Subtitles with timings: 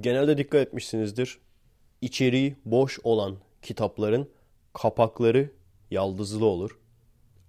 [0.00, 1.38] Genelde dikkat etmişsinizdir.
[2.00, 4.30] İçeriği boş olan kitapların
[4.72, 5.50] kapakları
[5.90, 6.78] yaldızlı olur.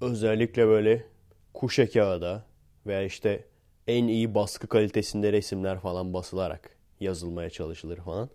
[0.02, 1.06] Özellikle böyle
[1.54, 2.46] kuşe kağıda
[2.86, 3.46] veya işte
[3.88, 8.30] en iyi baskı kalitesinde resimler falan basılarak yazılmaya çalışılır falan.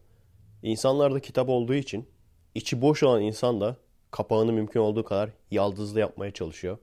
[0.62, 2.08] İnsanlarda kitap olduğu için
[2.54, 3.76] içi boş olan insan da
[4.10, 6.78] kapağını mümkün olduğu kadar yaldızlı yapmaya çalışıyor.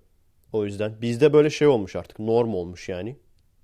[0.53, 3.17] O yüzden bizde böyle şey olmuş artık norm olmuş yani.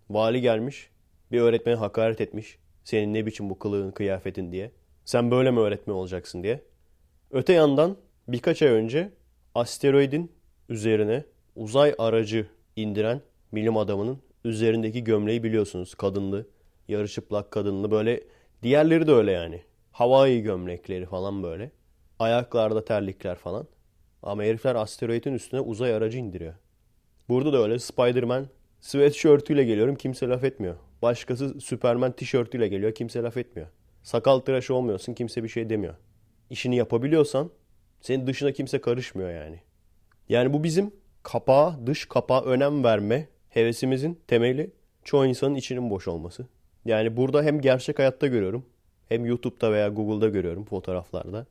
[0.09, 0.89] Vali gelmiş
[1.31, 2.57] bir öğretmene hakaret etmiş.
[2.87, 4.71] Senin ne biçim bu kılığın kıyafetin diye.
[5.05, 6.63] Sen böyle mi öğretmen olacaksın diye.
[7.31, 7.97] Öte yandan
[8.27, 9.11] birkaç ay önce
[9.55, 10.31] asteroidin
[10.69, 11.23] üzerine
[11.55, 13.21] uzay aracı indiren
[13.53, 15.95] bilim adamının üzerindeki gömleği biliyorsunuz.
[15.95, 16.47] Kadınlı,
[16.87, 18.23] yarı çıplak kadınlı böyle.
[18.63, 19.61] Diğerleri de öyle yani.
[19.91, 21.71] Hawaii gömlekleri falan böyle.
[22.19, 23.67] Ayaklarda terlikler falan.
[24.23, 26.53] Ama herifler asteroidin üstüne uzay aracı indiriyor.
[27.29, 28.47] Burada da öyle Spider-Man
[28.81, 30.75] sweatshirtüyle geliyorum kimse laf etmiyor.
[31.01, 33.67] Başkası Superman tişörtüyle geliyor kimse laf etmiyor.
[34.03, 35.95] Sakal tıraşı olmuyorsun kimse bir şey demiyor.
[36.49, 37.49] İşini yapabiliyorsan
[38.01, 39.59] senin dışına kimse karışmıyor yani.
[40.29, 40.91] Yani bu bizim
[41.23, 44.71] kapağa, dış kapağa önem verme hevesimizin temeli
[45.03, 46.47] çoğu insanın içinin boş olması.
[46.85, 48.65] Yani burada hem gerçek hayatta görüyorum
[49.09, 51.45] hem YouTube'da veya Google'da görüyorum fotoğraflarda.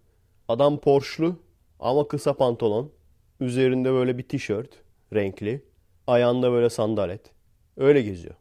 [0.48, 1.36] Adam Porsche'lu
[1.80, 2.92] ama kısa pantolon,
[3.40, 4.70] üzerinde böyle bir tişört,
[5.14, 5.64] renkli,
[6.06, 7.20] ayağında böyle sandalet.
[7.76, 8.34] Öyle geziyor.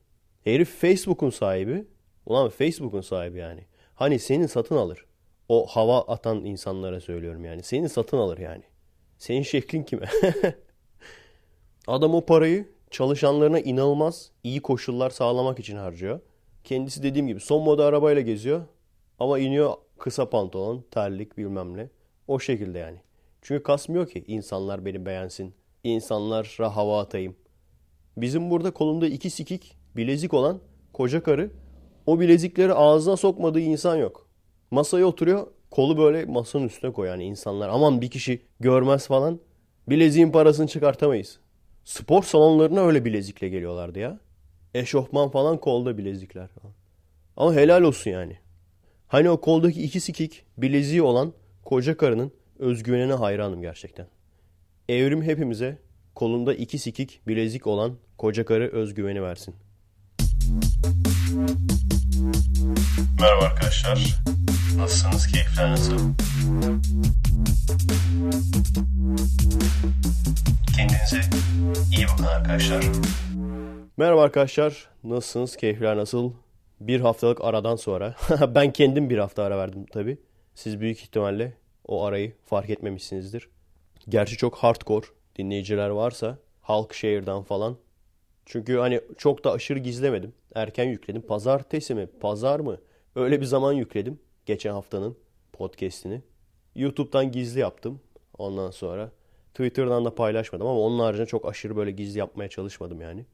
[0.45, 1.85] Herif Facebook'un sahibi.
[2.25, 3.61] Ulan Facebook'un sahibi yani.
[3.95, 5.05] Hani seni satın alır.
[5.49, 7.63] O hava atan insanlara söylüyorum yani.
[7.63, 8.63] Seni satın alır yani.
[9.17, 10.05] Senin şeklin kime?
[11.88, 16.19] Adam o parayı çalışanlarına inanılmaz iyi koşullar sağlamak için harcıyor.
[16.63, 18.61] Kendisi dediğim gibi son moda arabayla geziyor.
[19.19, 21.89] Ama iniyor kısa pantolon, terlik bilmem ne.
[22.27, 22.97] O şekilde yani.
[23.41, 25.53] Çünkü kasmıyor ki insanlar beni beğensin.
[25.83, 27.35] İnsanlara hava atayım.
[28.17, 30.59] Bizim burada kolunda iki sikik bilezik olan
[30.93, 31.51] koca karı
[32.05, 34.27] o bilezikleri ağzına sokmadığı insan yok.
[34.71, 37.69] Masaya oturuyor kolu böyle masanın üstüne koy yani insanlar.
[37.69, 39.39] Aman bir kişi görmez falan.
[39.89, 41.39] Bileziğin parasını çıkartamayız.
[41.84, 44.19] Spor salonlarına öyle bilezikle geliyorlardı ya.
[44.73, 46.50] Eşofman falan kolda bilezikler.
[47.38, 48.38] Ama helal olsun yani.
[49.07, 51.34] Hani o koldaki iki sikik bileziği olan
[51.66, 54.07] koca karının özgüvenine hayranım gerçekten.
[54.89, 55.78] Evrim hepimize
[56.16, 59.55] kolunda iki sikik bilezik olan koca karı özgüveni versin.
[63.20, 64.16] Merhaba arkadaşlar.
[64.78, 65.28] Nasılsınız?
[65.28, 65.98] Keyifler nasıl?
[70.76, 71.22] Kendinize
[71.98, 72.86] iyi bakın arkadaşlar.
[73.98, 74.88] Merhaba arkadaşlar.
[75.03, 75.58] Nasılsınız?
[75.58, 76.34] Keyifler nasıl?
[76.80, 78.16] Bir haftalık aradan sonra.
[78.56, 80.18] ben kendim bir hafta ara verdim tabi.
[80.56, 81.53] Siz büyük ihtimalle
[81.88, 83.50] o arayı fark etmemişsinizdir.
[84.09, 85.06] Gerçi çok hardcore
[85.38, 87.78] dinleyiciler varsa halk şehirden falan.
[88.46, 90.34] Çünkü hani çok da aşırı gizlemedim.
[90.56, 91.22] Erken yükledim.
[91.22, 92.08] Pazartesi mi?
[92.22, 92.78] Pazar mı?
[93.16, 94.20] Öyle bir zaman yükledim.
[94.46, 95.18] Geçen haftanın
[95.53, 96.22] podcast'ini.
[96.76, 98.00] YouTube'dan gizli yaptım.
[98.38, 99.12] Ondan sonra
[99.53, 103.26] Twitter'dan da paylaşmadım ama onun haricinde çok aşırı böyle gizli yapmaya çalışmadım yani.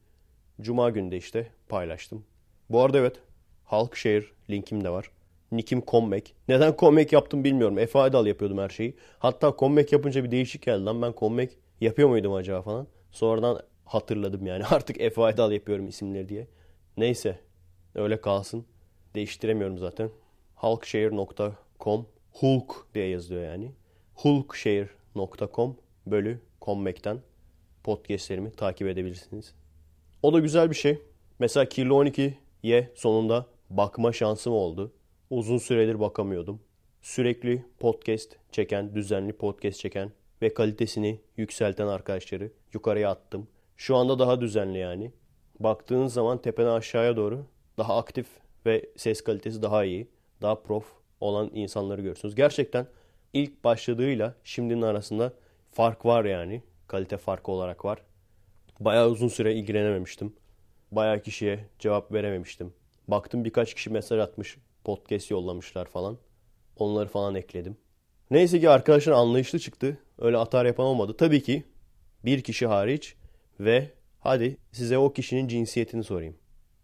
[0.60, 2.24] Cuma günü de işte paylaştım.
[2.70, 3.16] Bu arada evet
[3.64, 5.10] Halkşehir linkim de var.
[5.52, 6.30] Nikim comeback.
[6.48, 7.78] Neden comeback yaptım bilmiyorum.
[7.78, 8.96] Efe Aydal yapıyordum her şeyi.
[9.18, 11.02] Hatta comeback yapınca bir değişik geldi lan.
[11.02, 12.86] Ben comeback yapıyor muydum acaba falan.
[13.10, 14.64] Sonradan hatırladım yani.
[14.70, 16.48] Artık Efe Aydal yapıyorum isimleri diye.
[16.96, 17.38] Neyse.
[17.94, 18.66] Öyle kalsın.
[19.14, 20.10] Değiştiremiyorum zaten.
[20.54, 23.72] Halkşehir.com Hulk diye yazılıyor yani.
[24.14, 27.18] Hulkşehir.com bölü comeback'ten
[27.84, 29.54] podcastlerimi takip edebilirsiniz.
[30.22, 30.98] O da güzel bir şey.
[31.38, 34.92] Mesela Kirli 12'ye sonunda bakma şansım oldu.
[35.30, 36.60] Uzun süredir bakamıyordum.
[37.02, 40.12] Sürekli podcast çeken, düzenli podcast çeken
[40.42, 43.48] ve kalitesini yükselten arkadaşları yukarıya attım.
[43.76, 45.12] Şu anda daha düzenli yani.
[45.60, 47.46] Baktığın zaman tepene aşağıya doğru
[47.78, 48.26] daha aktif
[48.66, 50.08] ve ses kalitesi daha iyi,
[50.42, 50.84] daha prof
[51.20, 52.34] olan insanları görürsünüz.
[52.34, 52.86] Gerçekten
[53.32, 55.32] ilk başladığıyla şimdinin arasında
[55.70, 56.62] fark var yani.
[56.86, 58.02] Kalite farkı olarak var.
[58.80, 60.32] Bayağı uzun süre ilgilenememiştim.
[60.92, 62.72] Bayağı kişiye cevap verememiştim.
[63.08, 66.18] Baktım birkaç kişi mesaj atmış, podcast yollamışlar falan.
[66.76, 67.76] Onları falan ekledim.
[68.30, 69.98] Neyse ki arkadaşlar anlayışlı çıktı.
[70.18, 71.16] Öyle atar yapan olmadı.
[71.16, 71.64] Tabii ki
[72.24, 73.16] bir kişi hariç
[73.60, 73.90] ve
[74.20, 76.36] hadi size o kişinin cinsiyetini sorayım.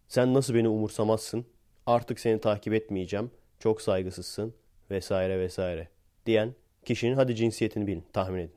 [0.09, 1.47] Sen nasıl beni umursamazsın?
[1.89, 3.31] Artık seni takip etmeyeceğim.
[3.59, 4.55] Çok saygısızsın
[4.91, 5.89] vesaire vesaire
[6.27, 6.55] diyen
[6.85, 8.53] kişinin hadi cinsiyetini bilin, tahmin edin.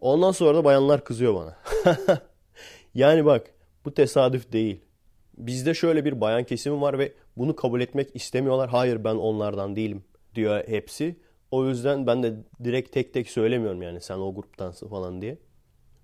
[0.00, 1.56] Ondan sonra da bayanlar kızıyor bana.
[2.94, 3.46] yani bak
[3.84, 4.80] bu tesadüf değil.
[5.38, 8.70] Bizde şöyle bir bayan kesimi var ve bunu kabul etmek istemiyorlar.
[8.70, 10.04] Hayır ben onlardan değilim
[10.34, 11.16] diyor hepsi.
[11.50, 12.34] O yüzden ben de
[12.64, 15.38] direkt tek tek söylemiyorum yani sen o gruptansın falan diye.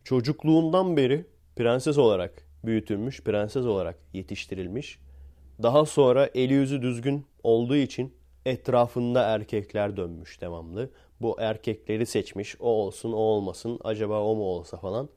[0.05, 1.27] Çocukluğundan beri
[1.57, 4.99] prenses olarak büyütülmüş, prenses olarak yetiştirilmiş.
[5.63, 8.13] Daha sonra eli yüzü düzgün olduğu için
[8.47, 10.91] Etrafında erkekler dönmüş devamlı.
[11.21, 12.57] Bu erkekleri seçmiş.
[12.61, 13.79] O olsun, o olmasın.
[13.85, 15.09] Acaba o mu olsa falan.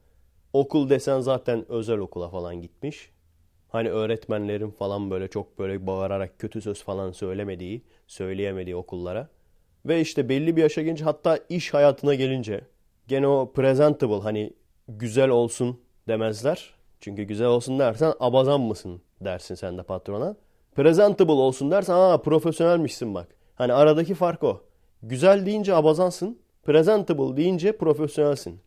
[0.53, 3.09] Okul desen zaten özel okula falan gitmiş.
[3.69, 9.29] Hani öğretmenlerin falan böyle çok böyle bağırarak kötü söz falan söylemediği, söyleyemediği okullara.
[9.85, 12.61] Ve işte belli bir yaşa gelince hatta iş hayatına gelince
[13.07, 14.53] gene o presentable hani
[14.87, 16.72] güzel olsun demezler.
[17.03, 20.35] Çünkü güzel olsun dersen abazan mısın dersin sen de patrona.
[20.75, 23.35] Presentable olsun dersen aa profesyonelmişsin bak.
[23.55, 24.61] Hani aradaki fark o.
[25.01, 26.39] Güzel deyince abazansın.
[26.63, 28.59] Presentable deyince profesyonelsin.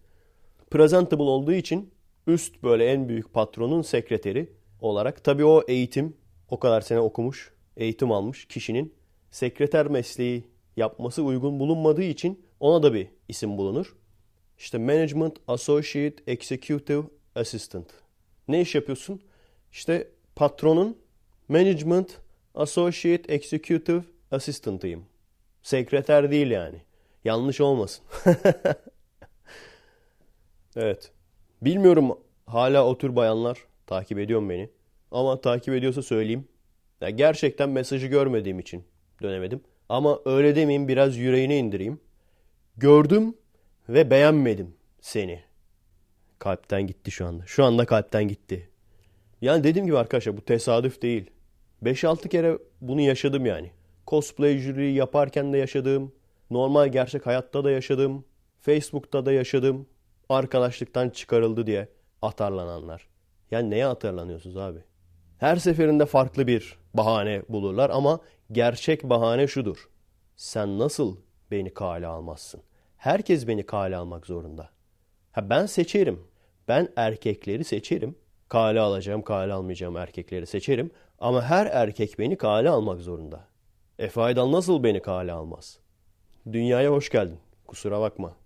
[0.71, 1.91] Presentable olduğu için
[2.27, 5.25] üst böyle en büyük patronun sekreteri olarak.
[5.25, 6.17] Tabii o eğitim
[6.51, 8.95] o kadar sene okumuş, eğitim almış kişinin
[9.31, 10.45] sekreter mesleği
[10.77, 13.97] yapması uygun bulunmadığı için ona da bir isim bulunur.
[14.59, 17.03] İşte Management Associate Executive
[17.35, 18.06] Assistant.
[18.49, 19.21] Ne iş yapıyorsun?
[19.73, 20.99] İşte patronun
[21.49, 22.19] Management
[22.55, 25.05] Associate Executive Assistant'ıyım.
[25.63, 26.83] Sekreter değil yani.
[27.25, 28.05] Yanlış olmasın.
[30.77, 31.13] evet.
[31.63, 34.71] Bilmiyorum hala o tür bayanlar takip ediyor mu beni.
[35.11, 36.49] Ama takip ediyorsa söyleyeyim.
[37.01, 38.85] Ya gerçekten mesajı görmediğim için
[39.23, 39.61] dönemedim.
[39.89, 42.01] Ama öyle demeyeyim biraz yüreğine indireyim.
[42.77, 43.35] Gördüm
[43.89, 45.46] ve beğenmedim seni.
[46.39, 47.47] Kalpten gitti şu anda.
[47.47, 48.69] Şu anda kalpten gitti.
[49.41, 51.31] Yani dediğim gibi arkadaşlar bu tesadüf değil.
[51.83, 53.71] 5-6 kere bunu yaşadım yani.
[54.07, 56.13] Cosplayciliği yaparken de yaşadım.
[56.51, 58.25] Normal gerçek hayatta da yaşadım.
[58.61, 59.87] Facebook'ta da yaşadım.
[60.29, 61.89] Arkadaşlıktan çıkarıldı diye
[62.23, 63.09] atarlananlar.
[63.51, 64.79] Yani neye atarlanıyorsunuz abi?
[65.39, 68.21] Her seferinde farklı bir bahane bulurlar ama
[68.53, 69.89] gerçek bahane şudur.
[70.37, 71.17] Sen nasıl
[71.51, 72.63] beni kale almazsın?
[72.97, 74.71] Herkes beni kale almak zorunda.
[75.37, 76.21] Ha ben seçerim.
[76.69, 78.17] Ben erkekleri seçerim.
[78.49, 80.91] Kale alacağım, kale almayacağım erkekleri seçerim.
[81.19, 83.49] Ama her erkek beni kale almak zorunda.
[83.99, 85.79] Efe Aydal nasıl beni kale almaz?
[86.53, 87.39] Dünyaya hoş geldin.
[87.67, 88.37] Kusura bakma.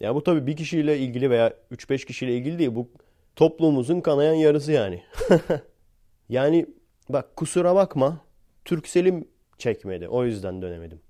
[0.00, 2.74] Ya bu tabii bir kişiyle ilgili veya 3-5 kişiyle ilgili değil.
[2.74, 2.88] Bu
[3.36, 5.02] toplumumuzun kanayan yarısı yani.
[6.28, 6.66] yani
[7.08, 8.20] bak kusura bakma.
[8.64, 9.28] Türkselim
[9.58, 10.08] çekmedi.
[10.08, 11.00] O yüzden dönemedim.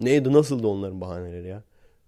[0.00, 1.62] Neydi nasıldı onların bahaneleri ya?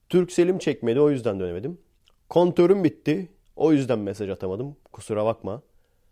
[0.08, 1.78] Türkselim çekmedi o yüzden dönemedim.
[2.28, 3.28] Kontörüm bitti.
[3.56, 4.76] O yüzden mesaj atamadım.
[4.92, 5.62] Kusura bakma.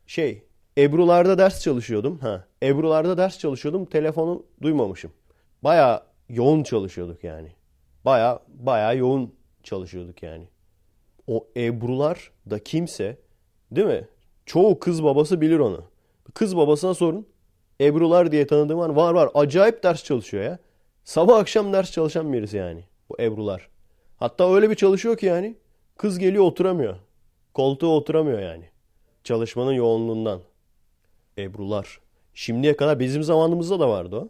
[0.06, 0.43] Şey,
[0.78, 2.19] Ebru'larda ders çalışıyordum.
[2.19, 3.84] Ha, Ebru'larda ders çalışıyordum.
[3.84, 5.12] Telefonu duymamışım.
[5.62, 7.52] Baya yoğun çalışıyorduk yani.
[8.05, 10.49] Baya baya yoğun çalışıyorduk yani.
[11.26, 13.19] O Ebru'lar da kimse
[13.70, 14.08] değil mi?
[14.46, 15.84] Çoğu kız babası bilir onu.
[16.34, 17.26] Kız babasına sorun.
[17.81, 18.88] Ebru'lar diye tanıdığım var.
[18.88, 19.31] Var var.
[19.34, 20.58] Acayip ders çalışıyor ya.
[21.05, 22.84] Sabah akşam ders çalışan birisi yani.
[23.08, 23.69] Bu Ebru'lar.
[24.16, 25.56] Hatta öyle bir çalışıyor ki yani.
[25.99, 26.96] Kız geliyor oturamıyor.
[27.55, 28.64] Koltuğa oturamıyor yani.
[29.25, 30.41] Çalışmanın yoğunluğundan.
[31.38, 32.00] Ebru'lar.
[32.35, 34.29] Şimdiye kadar bizim zamanımızda da vardı o.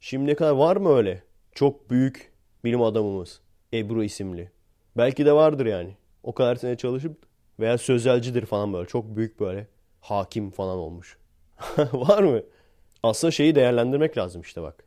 [0.00, 1.22] Şimdiye kadar var mı öyle?
[1.54, 2.32] Çok büyük
[2.64, 3.40] bilim adamımız.
[3.72, 4.50] Ebru isimli.
[4.96, 5.96] Belki de vardır yani.
[6.22, 7.16] O kadar sene çalışıp
[7.60, 8.88] veya sözelcidir falan böyle.
[8.88, 9.66] Çok büyük böyle
[10.00, 11.18] hakim falan olmuş.
[11.92, 12.42] var mı?
[13.02, 14.84] Aslında şeyi değerlendirmek lazım işte bak.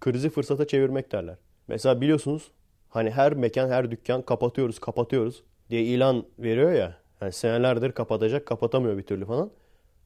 [0.00, 1.36] Krizi fırsata çevirmek derler.
[1.68, 2.50] Mesela biliyorsunuz
[2.88, 5.42] hani her mekan her dükkan kapatıyoruz kapatıyoruz
[5.74, 6.96] diye ilan veriyor ya.
[7.20, 9.50] Yani senelerdir kapatacak kapatamıyor bir türlü falan.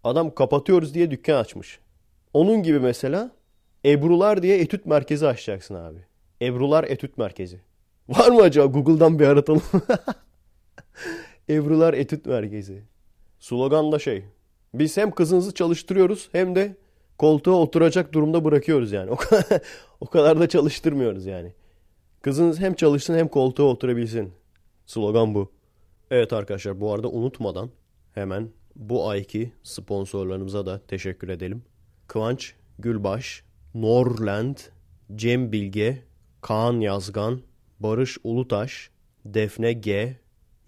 [0.05, 1.79] Adam kapatıyoruz diye dükkan açmış.
[2.32, 3.31] Onun gibi mesela
[3.85, 5.99] Ebrular diye etüt merkezi açacaksın abi.
[6.43, 7.61] Ebrular etüt merkezi.
[8.09, 9.62] Var mı acaba Google'dan bir aratalım.
[11.49, 12.83] Ebrular etüt merkezi.
[13.38, 14.25] Slogan da şey.
[14.75, 16.76] Biz hem kızınızı çalıştırıyoruz hem de
[17.19, 19.11] koltuğa oturacak durumda bırakıyoruz yani.
[20.00, 21.52] O kadar, da çalıştırmıyoruz yani.
[22.23, 24.33] Kızınız hem çalışsın hem koltuğa oturabilsin.
[24.87, 25.58] Slogan bu.
[26.11, 27.71] Evet arkadaşlar bu arada unutmadan
[28.12, 31.62] hemen bu ayki sponsorlarımıza da teşekkür edelim.
[32.07, 34.57] Kıvanç Gülbaş, Norland,
[35.15, 36.03] Cem Bilge,
[36.41, 37.41] Kaan Yazgan,
[37.81, 38.91] Barış Ulutaş,
[39.25, 40.17] Defne G,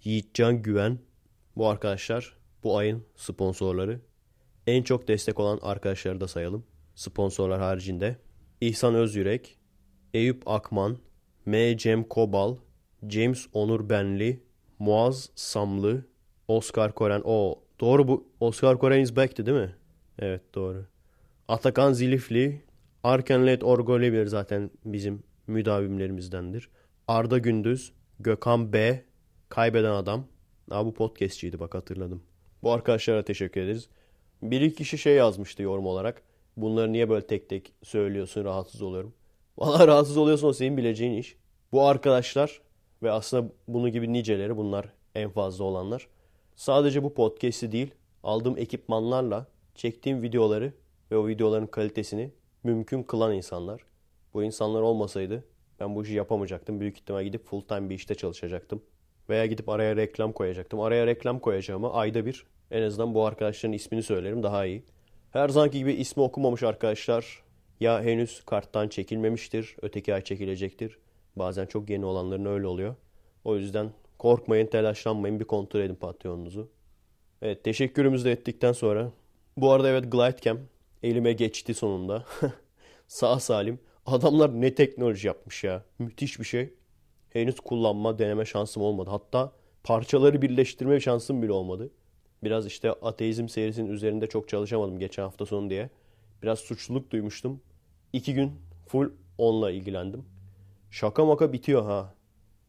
[0.05, 0.99] Yiğitcan Güven.
[1.57, 4.01] Bu arkadaşlar bu ayın sponsorları.
[4.67, 6.65] En çok destek olan arkadaşları da sayalım.
[6.95, 8.17] Sponsorlar haricinde.
[8.61, 9.59] İhsan Özyürek,
[10.15, 10.99] Eyüp Akman,
[11.47, 11.79] M.
[11.79, 12.57] Cem Kobal,
[13.09, 14.43] James Onur Benli,
[14.81, 16.05] Muaz Samlı,
[16.49, 17.23] Oscar Koren.
[17.25, 19.75] O doğru bu Oscar Koren is back'ti değil mi?
[20.19, 20.87] Evet doğru.
[21.49, 22.63] Atakan Zilifli,
[23.05, 26.69] Arkenlet Orgolevir zaten bizim müdavimlerimizdendir.
[27.09, 29.05] Arda Gündüz, Gökhan B,
[29.49, 30.25] Kaybeden Adam.
[30.71, 32.23] Aa, bu podcastçiydi bak hatırladım.
[32.63, 33.89] Bu arkadaşlara teşekkür ederiz.
[34.43, 36.23] Bir iki kişi şey yazmıştı yorum olarak.
[36.57, 39.15] Bunları niye böyle tek tek söylüyorsun rahatsız oluyorum.
[39.59, 41.37] Valla rahatsız oluyorsun o senin bileceğin iş.
[41.73, 42.61] Bu arkadaşlar
[43.03, 46.09] ve aslında bunu gibi niceleri bunlar en fazla olanlar.
[46.57, 50.73] Sadece bu podcast'i değil aldığım ekipmanlarla çektiğim videoları
[51.11, 52.31] ve o videoların kalitesini
[52.65, 53.81] mümkün kılan insanlar.
[54.35, 55.45] Bu insanlar olmasaydı
[55.81, 56.81] ben bu işi yapamayacaktım.
[56.81, 58.83] Büyük ihtimal gidip full time bir işte çalışacaktım.
[59.29, 60.81] Veya gidip araya reklam koyacaktım.
[60.81, 64.85] Araya reklam koyacağıma ayda bir en azından bu arkadaşların ismini söylerim daha iyi.
[65.31, 67.43] Her zamanki gibi ismi okumamış arkadaşlar
[67.81, 70.99] ya henüz karttan çekilmemiştir, öteki ay çekilecektir.
[71.37, 72.95] Bazen çok yeni olanların öyle oluyor.
[73.45, 76.71] O yüzden korkmayın, telaşlanmayın, bir kontrol edin Patreon'unuzu.
[77.43, 79.13] Evet, teşekkürümüzü de ettikten sonra.
[79.57, 80.59] Bu arada evet Glidecam
[81.03, 82.25] elime geçti sonunda.
[83.09, 83.79] Sağ salim.
[84.07, 85.85] Adamlar ne teknoloji yapmış ya.
[85.99, 86.75] Müthiş bir şey.
[87.31, 89.11] Henüz kullanma, deneme şansım olmadı.
[89.11, 89.53] Hatta
[89.85, 91.91] parçaları birleştirme şansım bile olmadı.
[92.45, 95.91] Biraz işte ateizm serisinin üzerinde çok çalışamadım geçen hafta sonu diye.
[96.43, 97.61] Biraz suçluluk duymuştum.
[98.13, 98.53] İki gün
[98.87, 100.25] full onunla ilgilendim.
[100.91, 102.15] Şaka maka bitiyor ha.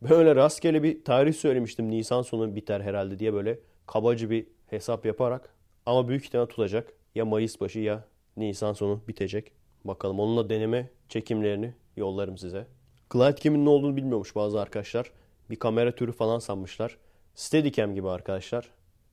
[0.01, 1.89] Böyle rastgele bir tarih söylemiştim.
[1.89, 5.53] Nisan sonu biter herhalde diye böyle kabacı bir hesap yaparak.
[5.85, 6.93] Ama büyük ihtimal tutacak.
[7.15, 8.05] Ya Mayıs başı ya
[8.37, 9.51] Nisan sonu bitecek.
[9.85, 12.67] Bakalım onunla deneme çekimlerini yollarım size.
[13.09, 15.11] Glidecam'in ne olduğunu bilmiyormuş bazı arkadaşlar.
[15.49, 16.97] Bir kamera türü falan sanmışlar.
[17.35, 18.69] Steadicam gibi arkadaşlar.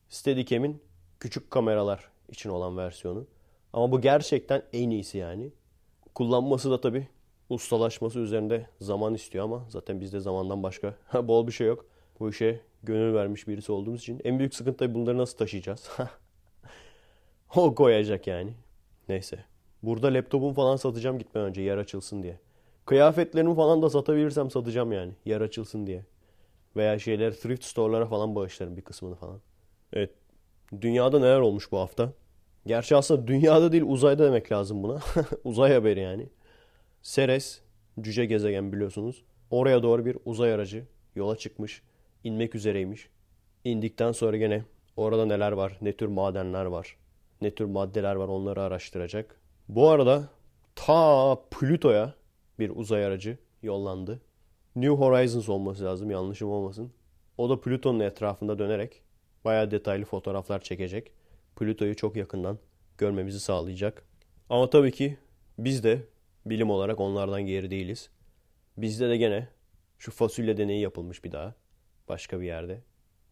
[0.09, 0.81] Steadicam'in
[1.19, 3.25] küçük kameralar için olan versiyonu.
[3.73, 5.51] Ama bu gerçekten en iyisi yani.
[6.15, 7.07] Kullanması da tabii
[7.49, 11.85] ustalaşması üzerinde zaman istiyor ama zaten bizde zamandan başka bol bir şey yok.
[12.19, 15.89] Bu işe gönül vermiş birisi olduğumuz için en büyük sıkıntı tabii bunları nasıl taşıyacağız?
[17.55, 18.53] o koyacak yani.
[19.09, 19.39] Neyse.
[19.83, 22.39] Burada laptopumu falan satacağım gitmeden önce yer açılsın diye.
[22.85, 26.05] Kıyafetlerimi falan da satabilirsem satacağım yani yer açılsın diye.
[26.75, 29.41] Veya şeyler thrift store'lara falan bağışlarım bir kısmını falan.
[29.93, 30.11] Evet.
[30.81, 32.13] Dünyada neler olmuş bu hafta?
[32.65, 34.99] Gerçi aslında dünyada değil uzayda demek lazım buna.
[35.43, 36.29] Uzay haberi yani.
[37.03, 37.61] Ceres,
[38.01, 39.23] cüce gezegen biliyorsunuz.
[39.51, 41.81] Oraya doğru bir uzay aracı yola çıkmış.
[42.23, 43.09] inmek üzereymiş.
[43.63, 44.63] İndikten sonra gene
[44.97, 46.97] orada neler var, ne tür madenler var,
[47.41, 49.39] ne tür maddeler var onları araştıracak.
[49.69, 50.29] Bu arada
[50.75, 52.13] ta Plüto'ya
[52.59, 54.21] bir uzay aracı yollandı.
[54.75, 56.91] New Horizons olması lazım yanlışım olmasın.
[57.37, 59.01] O da Plüton'un etrafında dönerek
[59.45, 61.11] bayağı detaylı fotoğraflar çekecek.
[61.55, 62.59] Plüto'yu çok yakından
[62.97, 64.03] görmemizi sağlayacak.
[64.49, 65.17] Ama tabii ki
[65.57, 66.01] biz de
[66.49, 68.09] bilim olarak onlardan geri değiliz.
[68.77, 69.47] Bizde de gene
[69.97, 71.55] şu fasulye deneyi yapılmış bir daha.
[72.09, 72.81] Başka bir yerde.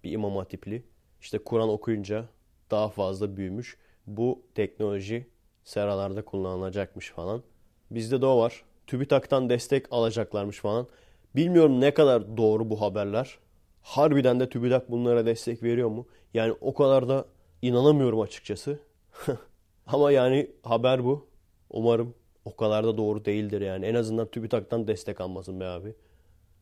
[0.03, 0.83] Bir imam hatipli.
[1.21, 2.29] İşte Kur'an okuyunca
[2.71, 3.77] daha fazla büyümüş.
[4.07, 5.27] Bu teknoloji
[5.63, 7.43] seralarda kullanılacakmış falan.
[7.91, 8.63] Bizde de o var.
[8.87, 10.87] TÜBİTAK'tan destek alacaklarmış falan.
[11.35, 13.39] Bilmiyorum ne kadar doğru bu haberler.
[13.81, 16.07] Harbiden de TÜBİTAK bunlara destek veriyor mu?
[16.33, 17.25] Yani o kadar da
[17.61, 18.79] inanamıyorum açıkçası.
[19.87, 21.27] Ama yani haber bu.
[21.69, 22.13] Umarım
[22.47, 23.85] o kadar da doğru değildir yani.
[23.85, 25.95] En azından TÜBİTAK'tan destek almasın be abi.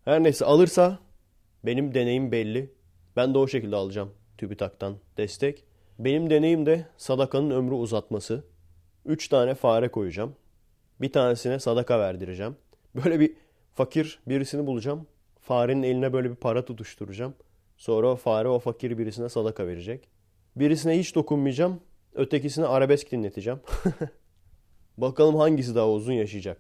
[0.05, 0.99] Her neyse alırsa
[1.65, 2.73] benim deneyim belli.
[3.15, 5.63] Ben de o şekilde alacağım TÜBİTAK'tan destek.
[5.99, 8.43] Benim deneyim de sadakanın ömrü uzatması.
[9.05, 10.35] 3 tane fare koyacağım.
[11.01, 12.55] Bir tanesine sadaka verdireceğim.
[12.95, 13.33] Böyle bir
[13.73, 15.07] fakir birisini bulacağım.
[15.39, 17.33] Farenin eline böyle bir para tutuşturacağım.
[17.77, 20.07] Sonra o fare o fakir birisine sadaka verecek.
[20.55, 21.79] Birisine hiç dokunmayacağım.
[22.15, 23.59] Ötekisine arabesk dinleteceğim.
[24.97, 26.57] Bakalım hangisi daha uzun yaşayacak.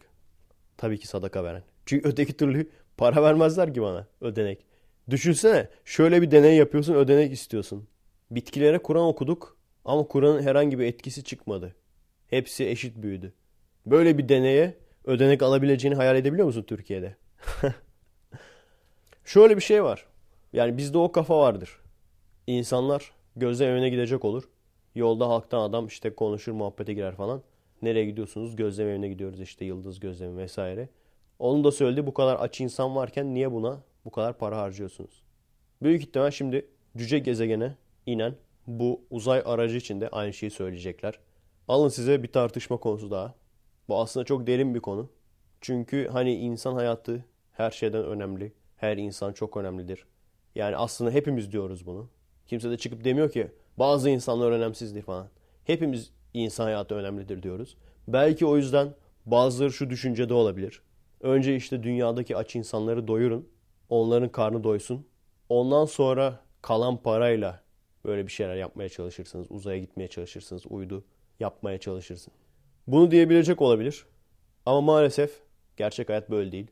[0.77, 1.63] Tabii ki sadaka veren.
[1.85, 4.65] Çünkü öteki türlü para vermezler ki bana ödenek.
[5.09, 7.87] Düşünsene şöyle bir deney yapıyorsun ödenek istiyorsun.
[8.31, 11.75] Bitkilere Kur'an okuduk ama Kur'an'ın herhangi bir etkisi çıkmadı.
[12.27, 13.33] Hepsi eşit büyüdü.
[13.85, 17.15] Böyle bir deneye ödenek alabileceğini hayal edebiliyor musun Türkiye'de?
[19.25, 20.05] Şöyle bir şey var.
[20.53, 21.79] Yani bizde o kafa vardır.
[22.47, 24.43] İnsanlar gözlem evine gidecek olur.
[24.95, 27.41] Yolda halktan adam işte konuşur muhabbete girer falan.
[27.81, 28.55] Nereye gidiyorsunuz?
[28.55, 30.89] Gözlem evine gidiyoruz işte yıldız gözlemi vesaire.
[31.39, 35.23] Onun da söyledi bu kadar aç insan varken niye buna bu kadar para harcıyorsunuz?
[35.81, 36.65] Büyük ihtimal şimdi
[36.97, 38.35] cüce gezegene inen
[38.67, 41.19] bu uzay aracı için de aynı şeyi söyleyecekler.
[41.67, 43.35] Alın size bir tartışma konusu daha.
[43.89, 45.09] Bu aslında çok derin bir konu.
[45.61, 48.53] Çünkü hani insan hayatı her şeyden önemli.
[48.77, 50.05] Her insan çok önemlidir.
[50.55, 52.09] Yani aslında hepimiz diyoruz bunu.
[52.47, 55.27] Kimse de çıkıp demiyor ki bazı insanlar önemsizdir falan.
[55.63, 56.11] Hepimiz
[56.43, 57.77] insan hayatı önemlidir diyoruz.
[58.07, 60.81] Belki o yüzden bazıları şu düşüncede olabilir.
[61.21, 63.49] Önce işte dünyadaki aç insanları doyurun.
[63.89, 65.05] Onların karnı doysun.
[65.49, 67.61] Ondan sonra kalan parayla
[68.05, 69.51] böyle bir şeyler yapmaya çalışırsınız.
[69.51, 70.63] Uzaya gitmeye çalışırsınız.
[70.69, 71.05] Uydu
[71.39, 72.33] yapmaya çalışırsın.
[72.87, 74.05] Bunu diyebilecek olabilir.
[74.65, 75.41] Ama maalesef
[75.77, 76.67] gerçek hayat böyle değil.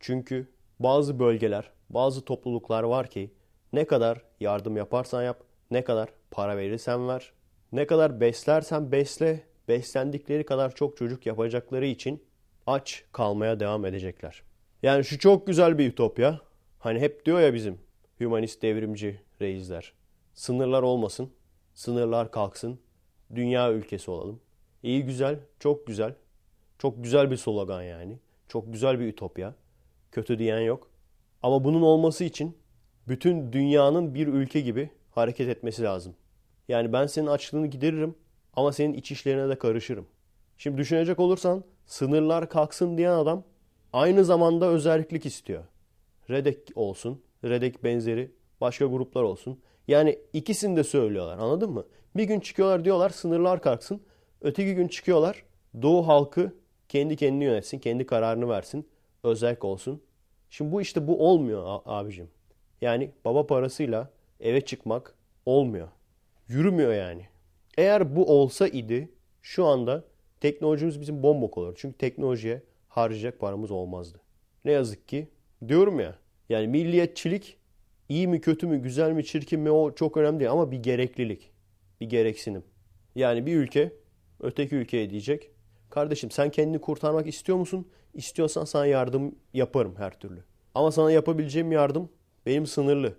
[0.00, 0.48] Çünkü
[0.80, 3.30] bazı bölgeler, bazı topluluklar var ki
[3.72, 7.32] ne kadar yardım yaparsan yap, ne kadar para verirsen ver,
[7.74, 12.22] ne kadar beslersen besle, beslendikleri kadar çok çocuk yapacakları için
[12.66, 14.42] aç kalmaya devam edecekler.
[14.82, 16.40] Yani şu çok güzel bir ütopya.
[16.78, 17.78] Hani hep diyor ya bizim
[18.20, 19.92] hümanist devrimci reisler.
[20.34, 21.30] Sınırlar olmasın,
[21.74, 22.78] sınırlar kalksın,
[23.34, 24.40] dünya ülkesi olalım.
[24.82, 26.14] İyi güzel, çok güzel.
[26.78, 28.18] Çok güzel bir slogan yani.
[28.48, 29.54] Çok güzel bir ütopya.
[30.12, 30.90] Kötü diyen yok.
[31.42, 32.58] Ama bunun olması için
[33.08, 36.14] bütün dünyanın bir ülke gibi hareket etmesi lazım.
[36.68, 38.14] Yani ben senin açlığını gideririm
[38.54, 40.06] ama senin iç işlerine de karışırım.
[40.58, 43.44] Şimdi düşünecek olursan sınırlar kalksın diyen adam
[43.92, 45.64] aynı zamanda özellik istiyor.
[46.30, 48.30] Redek olsun, Redek benzeri
[48.60, 49.60] başka gruplar olsun.
[49.88, 51.84] Yani ikisini de söylüyorlar anladın mı?
[52.16, 54.02] Bir gün çıkıyorlar diyorlar sınırlar kalksın.
[54.40, 55.44] Öteki gün çıkıyorlar
[55.82, 56.54] Doğu halkı
[56.88, 58.88] kendi kendini yönetsin, kendi kararını versin,
[59.22, 60.02] özellik olsun.
[60.50, 62.30] Şimdi bu işte bu olmuyor abicim.
[62.80, 65.14] Yani baba parasıyla eve çıkmak
[65.46, 65.88] olmuyor.
[66.48, 67.26] Yürümüyor yani.
[67.78, 69.08] Eğer bu olsa idi
[69.42, 70.04] şu anda
[70.40, 71.74] teknolojimiz bizim bombok olur.
[71.76, 74.20] Çünkü teknolojiye harcayacak paramız olmazdı.
[74.64, 75.28] Ne yazık ki
[75.68, 77.56] diyorum ya yani milliyetçilik
[78.08, 81.50] iyi mi kötü mü güzel mi çirkin mi o çok önemli değil ama bir gereklilik.
[82.00, 82.64] Bir gereksinim.
[83.14, 83.92] Yani bir ülke
[84.40, 85.50] öteki ülkeye diyecek.
[85.90, 87.88] Kardeşim sen kendini kurtarmak istiyor musun?
[88.14, 90.44] İstiyorsan sana yardım yaparım her türlü.
[90.74, 92.08] Ama sana yapabileceğim yardım
[92.46, 93.14] benim sınırlı.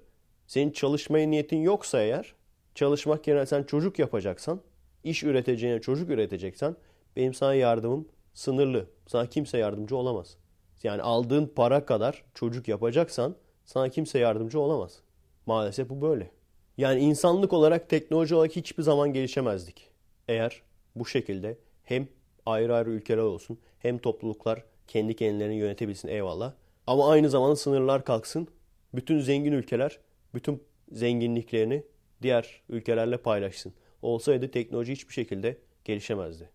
[0.48, 2.36] Senin çalışmaya niyetin yoksa eğer
[2.75, 4.62] çalışmak yerine sen çocuk yapacaksan,
[5.03, 6.75] iş üreteceğine çocuk üreteceksen
[7.15, 8.89] benim sana yardımım sınırlı.
[9.08, 10.38] Sana kimse yardımcı olamaz.
[10.84, 15.00] Yani aldığın para kadar çocuk yapacaksan sana kimse yardımcı olamaz.
[15.46, 16.32] Maalesef bu böyle.
[16.77, 19.89] Yani insanlık olarak teknoloji olarak hiçbir zaman gelişemezdik.
[20.27, 20.62] Eğer
[20.96, 22.08] bu şekilde hem
[22.46, 26.53] ayrı ayrı ülkeler olsun hem topluluklar kendi kendilerini yönetebilsin eyvallah.
[26.88, 28.48] Ama aynı zamanda sınırlar kalksın.
[28.94, 30.00] Bütün zengin ülkeler
[30.34, 31.84] bütün zenginliklerini
[32.25, 33.74] diğer ülkelerle paylaşsın.
[34.01, 36.50] Olsaydı teknoloji hiçbir şekilde gelişemezdi.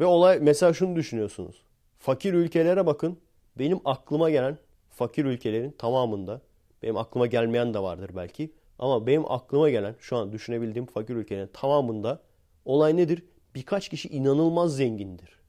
[0.00, 1.62] Ve olay mesela şunu düşünüyorsunuz.
[1.98, 3.18] Fakir ülkelere bakın.
[3.58, 4.58] Benim aklıma gelen
[4.90, 6.40] fakir ülkelerin tamamında
[6.82, 8.52] benim aklıma gelmeyen de vardır belki.
[8.78, 12.22] Ama benim aklıma gelen şu an düşünebildiğim fakir ülkelerin tamamında
[12.64, 13.22] olay nedir?
[13.54, 15.40] Birkaç kişi inanılmaz zengindir.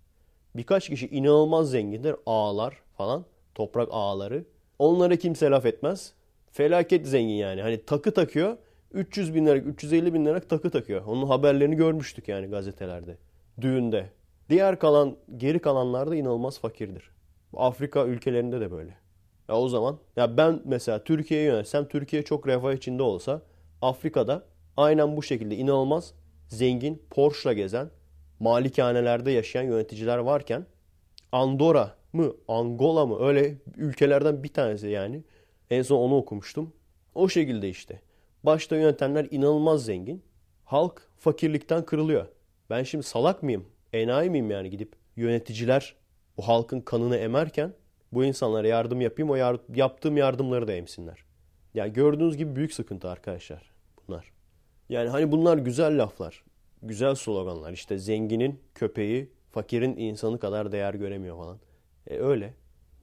[0.56, 2.16] Birkaç kişi inanılmaz zengindir.
[2.26, 3.26] Ağalar falan.
[3.56, 4.46] Toprak ağaları.
[4.80, 6.14] Onlara kimse laf etmez.
[6.52, 7.62] Felaket zengin yani.
[7.62, 8.58] Hani takı takıyor.
[8.94, 11.06] 300 bin liralık, 350 bin liralık takı takıyor.
[11.06, 13.18] Onun haberlerini görmüştük yani gazetelerde.
[13.62, 14.10] Düğünde.
[14.50, 17.12] Diğer kalan, geri kalanlar da inanılmaz fakirdir.
[17.58, 18.98] Afrika ülkelerinde de böyle.
[19.50, 23.42] Ya o zaman ya ben mesela Türkiye'ye yönelsem Türkiye çok refah içinde olsa
[23.82, 24.46] Afrika'da
[24.78, 26.14] aynen bu şekilde inanılmaz
[26.48, 27.90] zengin Porsche'la gezen
[28.40, 30.66] malikanelerde yaşayan yöneticiler varken
[31.32, 35.24] Andorra mı Angola mı öyle ülkelerden bir tanesi yani.
[35.70, 36.74] En son onu okumuştum.
[37.16, 38.02] O şekilde işte.
[38.44, 40.24] Başta yönetenler inanılmaz zengin.
[40.66, 42.28] Halk fakirlikten kırılıyor.
[42.70, 43.66] Ben şimdi salak mıyım?
[43.94, 45.96] Enayi miyim yani gidip yöneticiler
[46.38, 47.74] bu halkın kanını emerken
[48.12, 51.26] bu insanlara yardım yapayım o yar yaptığım yardımları da emsinler.
[51.74, 53.72] Yani gördüğünüz gibi büyük sıkıntı arkadaşlar
[54.08, 54.32] bunlar.
[54.90, 56.44] Yani hani bunlar güzel laflar,
[56.82, 57.74] güzel sloganlar.
[57.74, 61.58] İşte zenginin köpeği fakirin insanı kadar değer göremiyor falan.
[62.08, 62.54] E öyle.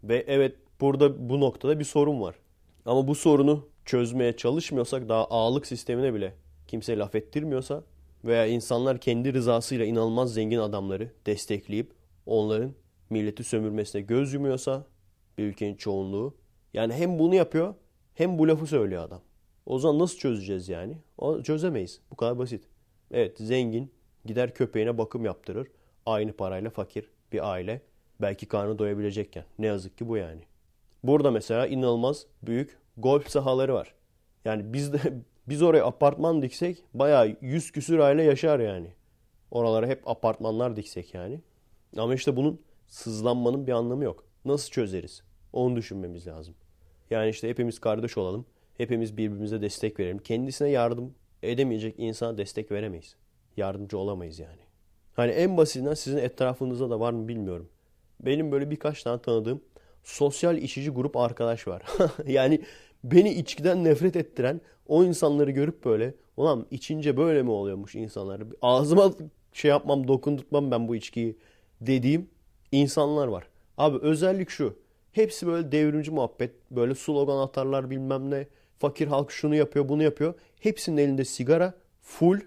[0.04, 2.34] Ve evet burada bu noktada bir sorun var.
[2.86, 6.34] Ama bu sorunu çözmeye çalışmıyorsak daha ağalık sistemine bile
[6.66, 7.84] kimse laf ettirmiyorsa
[8.24, 11.92] veya insanlar kendi rızasıyla inanılmaz zengin adamları destekleyip
[12.26, 12.72] onların
[13.10, 14.86] milleti sömürmesine göz yumuyorsa
[15.38, 16.34] bir ülkenin çoğunluğu
[16.74, 17.74] yani hem bunu yapıyor
[18.14, 19.20] hem bu lafı söylüyor adam.
[19.66, 20.96] O zaman nasıl çözeceğiz yani?
[21.18, 22.00] O çözemeyiz.
[22.10, 22.64] Bu kadar basit.
[23.10, 23.92] Evet zengin
[24.24, 25.68] gider köpeğine bakım yaptırır.
[26.06, 27.82] Aynı parayla fakir bir aile
[28.20, 29.44] belki karnı doyabilecekken.
[29.58, 30.40] Ne yazık ki bu yani.
[31.04, 33.94] Burada mesela inanılmaz büyük golf sahaları var.
[34.44, 34.98] Yani biz de
[35.48, 38.94] biz oraya apartman diksek bayağı yüz küsür aile yaşar yani.
[39.50, 41.40] Oralara hep apartmanlar diksek yani.
[41.96, 44.24] Ama işte bunun sızlanmanın bir anlamı yok.
[44.44, 45.22] Nasıl çözeriz?
[45.52, 46.54] Onu düşünmemiz lazım.
[47.10, 48.46] Yani işte hepimiz kardeş olalım.
[48.76, 50.18] Hepimiz birbirimize destek verelim.
[50.18, 53.16] Kendisine yardım edemeyecek insana destek veremeyiz.
[53.56, 54.60] Yardımcı olamayız yani.
[55.14, 57.68] Hani en basitinden sizin etrafınızda da var mı bilmiyorum.
[58.20, 59.62] Benim böyle birkaç tane tanıdığım
[60.04, 61.82] sosyal içici grup arkadaş var.
[62.26, 62.60] yani
[63.04, 68.42] beni içkiden nefret ettiren o insanları görüp böyle ulan içince böyle mi oluyormuş insanlar?
[68.62, 69.12] Ağzıma
[69.52, 71.36] şey yapmam dokundurtmam ben bu içkiyi
[71.80, 72.30] dediğim
[72.72, 73.46] insanlar var.
[73.78, 74.78] Abi özellik şu.
[75.12, 76.50] Hepsi böyle devrimci muhabbet.
[76.70, 78.46] Böyle slogan atarlar bilmem ne.
[78.78, 80.34] Fakir halk şunu yapıyor bunu yapıyor.
[80.60, 81.74] Hepsinin elinde sigara.
[82.00, 82.40] Full.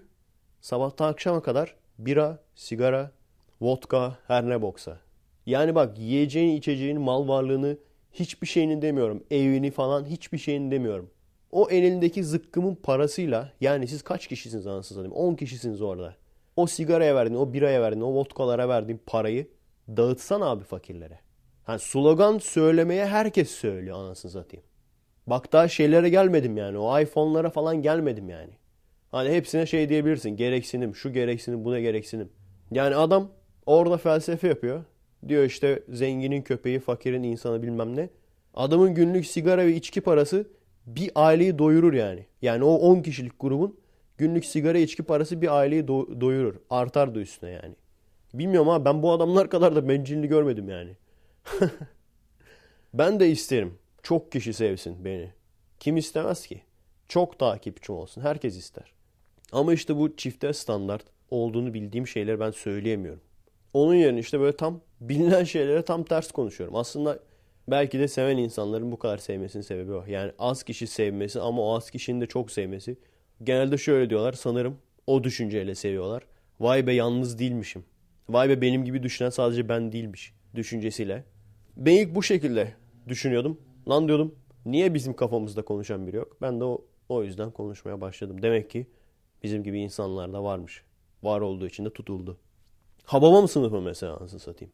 [0.60, 3.10] Sabahtan akşama kadar bira, sigara,
[3.60, 5.00] vodka her ne boksa.
[5.46, 7.76] Yani bak yiyeceğini içeceğini mal varlığını
[8.12, 9.24] hiçbir şeyini demiyorum.
[9.30, 11.10] Evini falan hiçbir şeyini demiyorum.
[11.50, 15.12] O elindeki zıkkımın parasıyla yani siz kaç kişisiniz anasını satayım?
[15.12, 16.16] 10 kişisiniz orada.
[16.56, 19.48] O sigaraya verdiğin, o biraya verdiğin, o vodkalara verdiğin parayı
[19.88, 21.18] dağıtsan abi fakirlere.
[21.64, 24.64] Hani slogan söylemeye herkes söylüyor anasını satayım.
[25.26, 26.78] Bak daha şeylere gelmedim yani.
[26.78, 28.52] O iPhone'lara falan gelmedim yani.
[29.10, 30.30] Hani hepsine şey diyebilirsin.
[30.30, 32.28] Gereksinim, şu gereksinim, bu ne gereksinim.
[32.70, 33.28] Yani adam
[33.66, 34.84] orada felsefe yapıyor.
[35.28, 38.08] Diyor işte zenginin köpeği, fakirin insanı bilmem ne.
[38.54, 40.46] Adamın günlük sigara ve içki parası
[40.86, 42.26] bir aileyi doyurur yani.
[42.42, 43.80] Yani o 10 kişilik grubun
[44.18, 46.54] günlük sigara içki parası bir aileyi do- doyurur.
[46.70, 47.74] Artar da üstüne yani.
[48.34, 50.96] Bilmiyorum ama ben bu adamlar kadar da bencilini görmedim yani.
[52.94, 53.78] ben de isterim.
[54.02, 55.32] Çok kişi sevsin beni.
[55.80, 56.62] Kim istemez ki?
[57.08, 58.22] Çok takipçim olsun.
[58.22, 58.92] Herkes ister.
[59.52, 63.20] Ama işte bu çifte standart olduğunu bildiğim şeyleri ben söyleyemiyorum.
[63.74, 66.76] Onun yerine işte böyle tam bilinen şeylere tam ters konuşuyorum.
[66.76, 67.18] Aslında
[67.68, 70.04] belki de seven insanların bu kadar sevmesinin sebebi o.
[70.08, 72.96] Yani az kişi sevmesi ama o az kişinin de çok sevmesi.
[73.42, 76.22] Genelde şöyle diyorlar sanırım o düşünceyle seviyorlar.
[76.60, 77.84] Vay be yalnız değilmişim.
[78.28, 81.24] Vay be benim gibi düşünen sadece ben değilmiş düşüncesiyle.
[81.76, 82.74] Ben ilk bu şekilde
[83.08, 83.60] düşünüyordum.
[83.88, 84.34] Lan diyordum
[84.66, 86.36] niye bizim kafamızda konuşan biri yok?
[86.42, 88.42] Ben de o, o yüzden konuşmaya başladım.
[88.42, 88.86] Demek ki
[89.42, 90.82] bizim gibi insanlar da varmış.
[91.22, 92.38] Var olduğu için de tutuldu.
[93.04, 94.72] Hababam sınıfı mesela anasını satayım.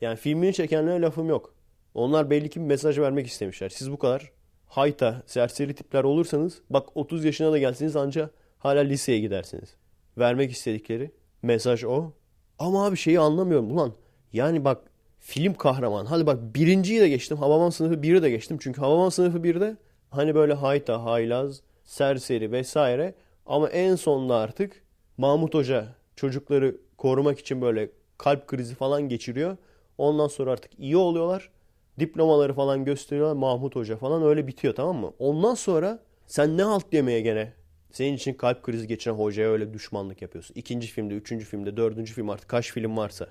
[0.00, 1.54] Yani filmini çekenlere lafım yok.
[1.94, 3.68] Onlar belli ki bir mesaj vermek istemişler.
[3.68, 4.32] Siz bu kadar
[4.66, 9.76] hayta, serseri tipler olursanız bak 30 yaşına da gelseniz anca hala liseye gidersiniz.
[10.18, 11.10] Vermek istedikleri
[11.42, 12.12] mesaj o.
[12.58, 13.92] Ama abi şeyi anlamıyorum ulan.
[14.32, 16.06] Yani bak film kahraman.
[16.06, 17.36] Hadi bak birinciyi de geçtim.
[17.36, 18.58] Hababam sınıfı biri de geçtim.
[18.60, 19.76] Çünkü Hababam sınıfı birde
[20.10, 23.14] hani böyle hayta, haylaz, serseri vesaire.
[23.46, 24.82] Ama en sonunda artık
[25.16, 29.56] Mahmut Hoca çocukları korumak için böyle kalp krizi falan geçiriyor.
[29.98, 31.50] Ondan sonra artık iyi oluyorlar.
[31.98, 33.36] Diplomaları falan gösteriyorlar.
[33.36, 35.12] Mahmut Hoca falan öyle bitiyor tamam mı?
[35.18, 37.52] Ondan sonra sen ne halt yemeye gene
[37.92, 40.54] senin için kalp krizi geçiren hocaya öyle düşmanlık yapıyorsun.
[40.54, 43.26] İkinci filmde, üçüncü filmde, dördüncü film artık kaç film varsa.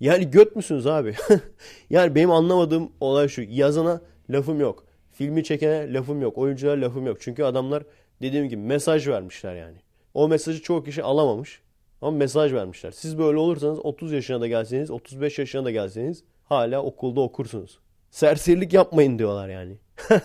[0.00, 1.14] Yani göt müsünüz abi?
[1.90, 3.42] yani benim anlamadığım olay şu.
[3.42, 4.84] Yazana lafım yok.
[5.12, 6.38] Filmi çekene lafım yok.
[6.38, 7.16] Oyunculara lafım yok.
[7.20, 7.82] Çünkü adamlar
[8.22, 9.76] dediğim gibi mesaj vermişler yani.
[10.14, 11.60] O mesajı çoğu kişi alamamış.
[12.02, 12.90] Ama mesaj vermişler.
[12.90, 17.78] Siz böyle olursanız 30 yaşına da gelseniz, 35 yaşına da gelseniz hala okulda okursunuz.
[18.10, 19.76] Serserilik yapmayın diyorlar yani.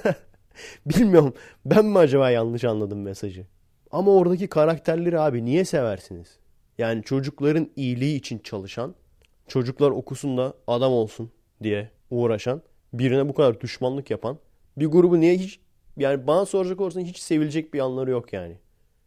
[0.85, 1.33] Bilmiyorum
[1.65, 3.45] ben mi acaba yanlış anladım mesajı.
[3.91, 6.39] Ama oradaki karakterleri abi niye seversiniz?
[6.77, 8.95] Yani çocukların iyiliği için çalışan,
[9.47, 11.31] çocuklar okusun da adam olsun
[11.63, 12.61] diye uğraşan,
[12.93, 14.37] birine bu kadar düşmanlık yapan
[14.77, 15.59] bir grubu niye hiç
[15.97, 18.57] yani bana soracak olursan hiç sevilecek bir yanları yok yani.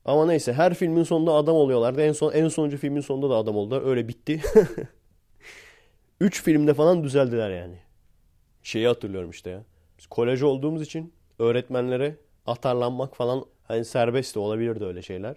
[0.09, 2.03] Ama neyse her filmin sonunda adam oluyorlardı.
[2.03, 3.83] En son en sonuncu filmin sonunda da adam oldular.
[3.87, 4.41] Öyle bitti.
[6.21, 7.79] Üç filmde falan düzeldiler yani.
[8.63, 9.65] Şeyi hatırlıyorum işte ya.
[9.99, 12.17] Biz kolej olduğumuz için öğretmenlere
[12.47, 15.37] atarlanmak falan hani serbest de olabilirdi öyle şeyler.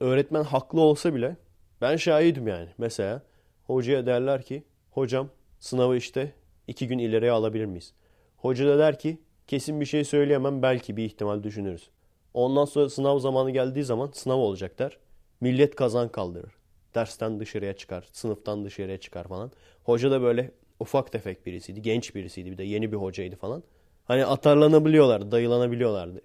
[0.00, 1.36] Öğretmen haklı olsa bile
[1.80, 2.68] ben şahidim yani.
[2.78, 3.22] Mesela
[3.64, 5.28] hocaya derler ki hocam
[5.60, 6.32] sınavı işte
[6.68, 7.94] iki gün ileriye alabilir miyiz?
[8.36, 11.90] Hoca da der ki kesin bir şey söyleyemem belki bir ihtimal düşünürüz.
[12.34, 14.98] Ondan sonra sınav zamanı geldiği zaman sınav olacaklar.
[15.40, 16.52] Millet kazan kaldırır.
[16.94, 19.52] Dersten dışarıya çıkar, sınıftan dışarıya çıkar falan.
[19.84, 23.62] Hoca da böyle ufak tefek birisiydi, genç birisiydi bir de yeni bir hocaydı falan.
[24.04, 26.20] Hani atarlanabiliyorlardı, dayılanabiliyorlardı.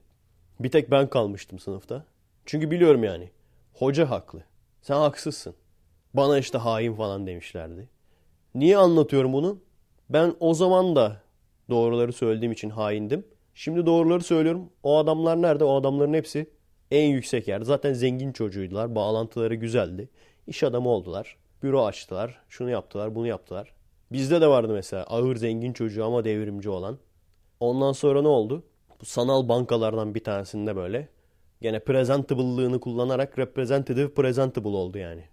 [0.59, 2.05] Bir tek ben kalmıştım sınıfta.
[2.45, 3.29] Çünkü biliyorum yani.
[3.73, 4.43] Hoca haklı.
[4.81, 5.55] Sen haksızsın.
[6.13, 7.89] Bana işte hain falan demişlerdi.
[8.55, 9.57] Niye anlatıyorum bunu?
[10.09, 11.21] Ben o zaman da
[11.69, 13.25] doğruları söylediğim için haindim.
[13.55, 14.69] Şimdi doğruları söylüyorum.
[14.83, 15.63] O adamlar nerede?
[15.63, 16.49] O adamların hepsi
[16.91, 17.65] en yüksek yerde.
[17.65, 18.95] Zaten zengin çocuğuydular.
[18.95, 20.09] Bağlantıları güzeldi.
[20.47, 21.37] İş adamı oldular.
[21.63, 22.41] Büro açtılar.
[22.49, 23.73] Şunu yaptılar, bunu yaptılar.
[24.11, 26.97] Bizde de vardı mesela ağır zengin çocuğu ama devrimci olan.
[27.59, 28.63] Ondan sonra ne oldu?
[29.01, 31.09] Bu sanal bankalardan bir tanesinde böyle
[31.61, 35.23] gene presentable'lığını kullanarak representative presentable oldu yani.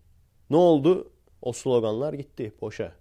[0.50, 1.12] Ne oldu?
[1.42, 2.92] O sloganlar gitti boşa.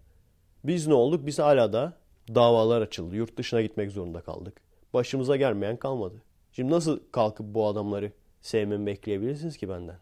[0.63, 1.25] Biz ne olduk?
[1.25, 1.93] Biz hala da
[2.35, 3.15] davalar açıldı.
[3.15, 4.70] Yurt dışına gitmek zorunda kaldık.
[4.93, 6.21] Başımıza gelmeyen kalmadı.
[6.51, 9.97] Şimdi nasıl kalkıp bu adamları sevmemi bekleyebilirsiniz ki benden?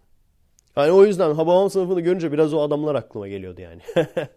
[0.75, 3.82] Yani o yüzden Hababam sınıfını görünce biraz o adamlar aklıma geliyordu yani.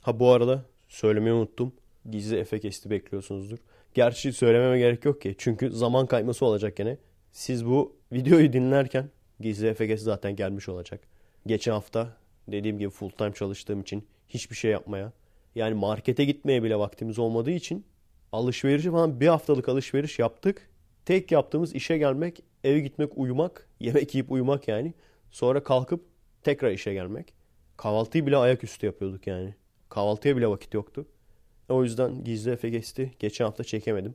[0.00, 1.72] ha bu arada söylemeyi unuttum.
[2.10, 3.58] Gizli efe kesti bekliyorsunuzdur.
[3.94, 5.34] Gerçi söylememe gerek yok ki.
[5.38, 6.98] Çünkü zaman kayması olacak gene.
[7.32, 11.00] Siz bu videoyu dinlerken gizli efe kesti zaten gelmiş olacak.
[11.46, 12.16] Geçen hafta
[12.48, 15.12] dediğim gibi full time çalıştığım için hiçbir şey yapmaya
[15.54, 17.84] yani markete gitmeye bile vaktimiz olmadığı için
[18.32, 20.70] alışverişi falan bir haftalık alışveriş yaptık.
[21.04, 24.94] Tek yaptığımız işe gelmek, eve gitmek, uyumak, yemek yiyip uyumak yani.
[25.30, 26.04] Sonra kalkıp
[26.42, 27.34] tekrar işe gelmek.
[27.76, 29.54] Kahvaltıyı bile ayaküstü yapıyorduk yani.
[29.88, 31.06] Kahvaltıya bile vakit yoktu.
[31.68, 33.12] O yüzden gizli efe geçti.
[33.18, 34.14] Geçen hafta çekemedim.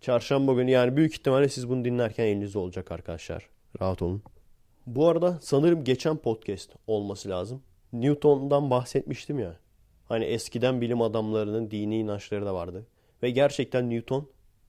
[0.00, 3.48] Çarşamba günü yani büyük ihtimalle siz bunu dinlerken elinizde olacak arkadaşlar.
[3.80, 4.22] Rahat olun.
[4.86, 7.62] Bu arada sanırım geçen podcast olması lazım.
[7.92, 9.56] Newton'dan bahsetmiştim ya.
[10.04, 12.86] Hani eskiden bilim adamlarının dini inançları da vardı.
[13.26, 14.28] Ve gerçekten Newton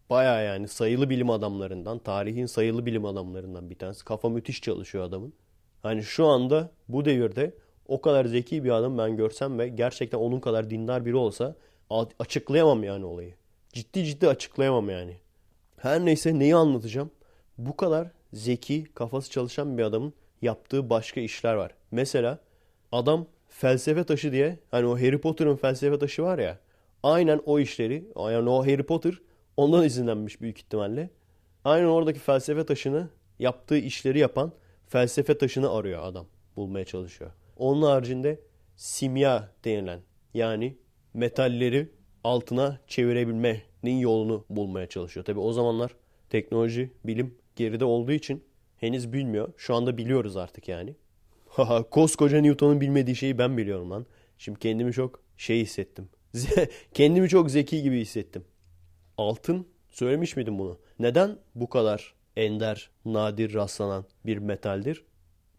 [0.10, 4.06] baya yani sayılı bilim adamlarından, tarihin sayılı bilim adamlarından bir tanesi.
[4.06, 5.34] Kafa müthiş çalışıyor adamın.
[5.84, 7.54] Hani şu anda bu devirde
[7.88, 11.56] o kadar zeki bir adam ben görsem ve gerçekten onun kadar dindar biri olsa
[12.20, 13.34] açıklayamam yani olayı.
[13.74, 15.18] Ciddi ciddi açıklayamam yani.
[15.78, 17.12] Her neyse neyi anlatacağım?
[17.58, 21.72] Bu kadar zeki, kafası çalışan bir adamın yaptığı başka işler var.
[21.92, 22.40] Mesela
[22.92, 26.67] adam felsefe taşı diye hani o Harry Potter'ın felsefe taşı var ya
[27.04, 29.22] aynen o işleri yani o Harry Potter
[29.58, 31.10] ondan izinlenmiş büyük ihtimalle.
[31.64, 34.52] Aynen oradaki felsefe taşını yaptığı işleri yapan
[34.88, 36.26] felsefe taşını arıyor adam.
[36.56, 37.32] Bulmaya çalışıyor.
[37.58, 38.40] Onun haricinde
[38.76, 40.00] simya denilen
[40.34, 40.78] yani
[41.14, 41.90] metalleri
[42.24, 45.26] altına çevirebilmenin yolunu bulmaya çalışıyor.
[45.26, 45.96] Tabi o zamanlar
[46.30, 48.44] teknoloji, bilim geride olduğu için
[48.78, 49.54] henüz bilmiyor.
[49.58, 50.96] Şu anda biliyoruz artık yani.
[51.92, 54.06] Koskoca Newton'un bilmediği şeyi ben biliyorum lan.
[54.38, 56.10] Şimdi kendimi çok şey hissettim.
[56.94, 58.46] Kendimi çok zeki gibi hissettim.
[59.18, 60.80] Altın söylemiş miydim bunu?
[61.00, 65.04] Neden bu kadar ender, nadir rastlanan bir metaldir?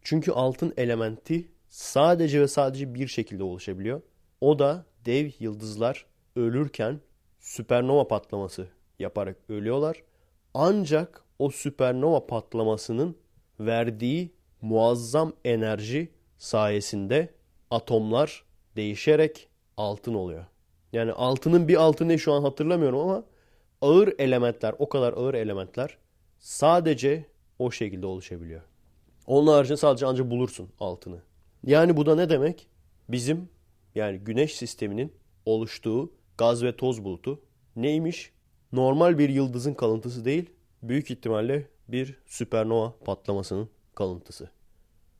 [0.03, 4.03] Çünkü altın elementi sadece ve sadece bir şekilde oluşabiliyor.
[4.41, 7.01] O da dev yıldızlar ölürken
[7.41, 10.03] süpernova patlaması yaparak ölüyorlar.
[10.55, 13.17] Ancak o süpernova patlamasının
[13.61, 17.35] verdiği muazzam enerji sayesinde
[17.71, 18.45] atomlar
[18.77, 20.45] değişerek altın oluyor.
[20.93, 23.25] Yani altının bir altı ne şu an hatırlamıyorum ama
[23.81, 25.99] ağır elementler, o kadar ağır elementler
[26.39, 27.25] sadece
[27.59, 28.63] o şekilde oluşabiliyor.
[29.27, 31.23] Onun haricinde sadece ancak bulursun altını.
[31.67, 32.69] Yani bu da ne demek?
[33.09, 33.49] Bizim
[33.95, 35.13] yani güneş sisteminin
[35.47, 37.41] oluştuğu gaz ve toz bulutu
[37.77, 38.33] neymiş?
[38.73, 40.51] Normal bir yıldızın kalıntısı değil,
[40.83, 44.51] büyük ihtimalle bir süpernova patlamasının kalıntısı.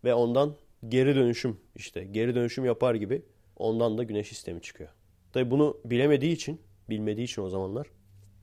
[0.05, 0.57] Ve ondan
[0.89, 3.23] geri dönüşüm işte geri dönüşüm yapar gibi
[3.57, 4.91] ondan da güneş sistemi çıkıyor.
[5.39, 7.87] Tabi bunu bilemediği için, bilmediği için o zamanlar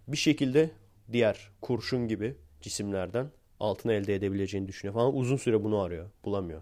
[0.07, 0.71] bir şekilde
[1.11, 5.15] diğer kurşun gibi cisimlerden altını elde edebileceğini düşünüyor falan.
[5.15, 6.61] Uzun süre bunu arıyor, bulamıyor.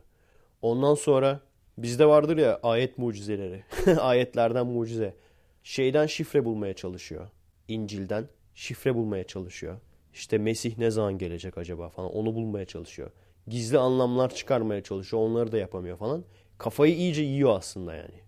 [0.62, 1.40] Ondan sonra
[1.78, 3.64] bizde vardır ya ayet mucizeleri.
[4.00, 5.16] Ayetlerden mucize.
[5.64, 7.30] Şeyden şifre bulmaya çalışıyor.
[7.68, 9.78] İncil'den şifre bulmaya çalışıyor.
[10.14, 13.12] İşte Mesih ne zaman gelecek acaba falan onu bulmaya çalışıyor.
[13.48, 15.24] Gizli anlamlar çıkarmaya çalışıyor.
[15.24, 16.24] Onları da yapamıyor falan.
[16.58, 18.24] Kafayı iyice yiyor aslında yani.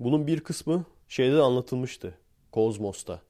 [0.00, 2.18] Bunun bir kısmı şeyde de anlatılmıştı.
[2.52, 3.22] Kozmos'ta.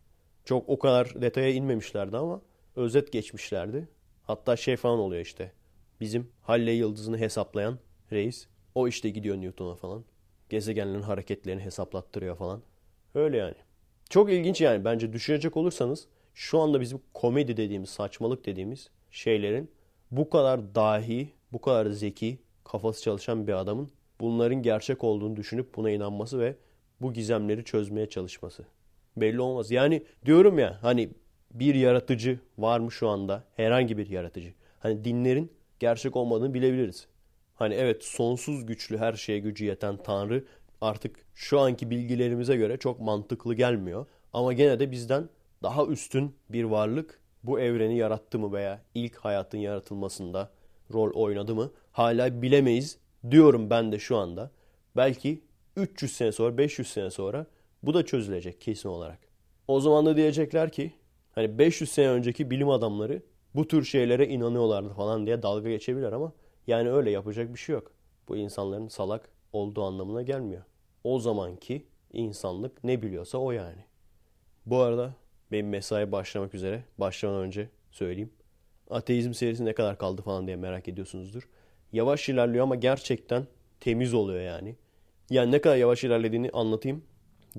[0.44, 2.42] Çok o kadar detaya inmemişlerdi ama
[2.76, 3.88] özet geçmişlerdi.
[4.22, 5.52] Hatta şey falan oluyor işte.
[6.00, 7.78] Bizim Halley yıldızını hesaplayan
[8.12, 8.46] reis.
[8.74, 10.04] O işte gidiyor Newton'a falan.
[10.48, 12.62] Gezegenlerin hareketlerini hesaplattırıyor falan.
[13.14, 13.54] Öyle yani.
[14.10, 19.70] Çok ilginç yani bence düşünecek olursanız şu anda bizim komedi dediğimiz, saçmalık dediğimiz şeylerin
[20.10, 25.90] bu kadar dahi, bu kadar zeki, kafası çalışan bir adamın bunların gerçek olduğunu düşünüp buna
[25.90, 26.56] inanması ve
[27.00, 28.64] bu gizemleri çözmeye çalışması.
[29.16, 29.70] Belli olmaz.
[29.70, 31.10] Yani diyorum ya hani
[31.50, 33.44] bir yaratıcı var mı şu anda?
[33.56, 34.54] Herhangi bir yaratıcı.
[34.80, 37.06] Hani dinlerin gerçek olmadığını bilebiliriz.
[37.54, 40.44] Hani evet sonsuz güçlü her şeye gücü yeten Tanrı
[40.80, 44.06] artık şu anki bilgilerimize göre çok mantıklı gelmiyor.
[44.32, 45.28] Ama gene de bizden
[45.62, 50.50] daha üstün bir varlık bu evreni yarattı mı veya ilk hayatın yaratılmasında
[50.92, 52.98] rol oynadı mı hala bilemeyiz
[53.30, 54.50] diyorum ben de şu anda.
[54.96, 55.42] Belki
[55.78, 57.46] 300 sene sonra 500 sene sonra
[57.82, 59.18] bu da çözülecek kesin olarak.
[59.68, 60.92] O zaman da diyecekler ki
[61.32, 63.22] hani 500 sene önceki bilim adamları
[63.54, 66.32] bu tür şeylere inanıyorlardı falan diye dalga geçebilir ama
[66.66, 67.92] yani öyle yapacak bir şey yok.
[68.28, 70.62] Bu insanların salak olduğu anlamına gelmiyor.
[71.04, 73.84] O zamanki insanlık ne biliyorsa o yani.
[74.66, 75.14] Bu arada
[75.52, 76.84] benim mesai başlamak üzere.
[76.98, 78.32] Başlamadan önce söyleyeyim.
[78.90, 81.48] Ateizm serisi ne kadar kaldı falan diye merak ediyorsunuzdur.
[81.92, 83.46] Yavaş ilerliyor ama gerçekten
[83.80, 84.76] temiz oluyor yani.
[85.30, 87.04] Yani ne kadar yavaş ilerlediğini anlatayım.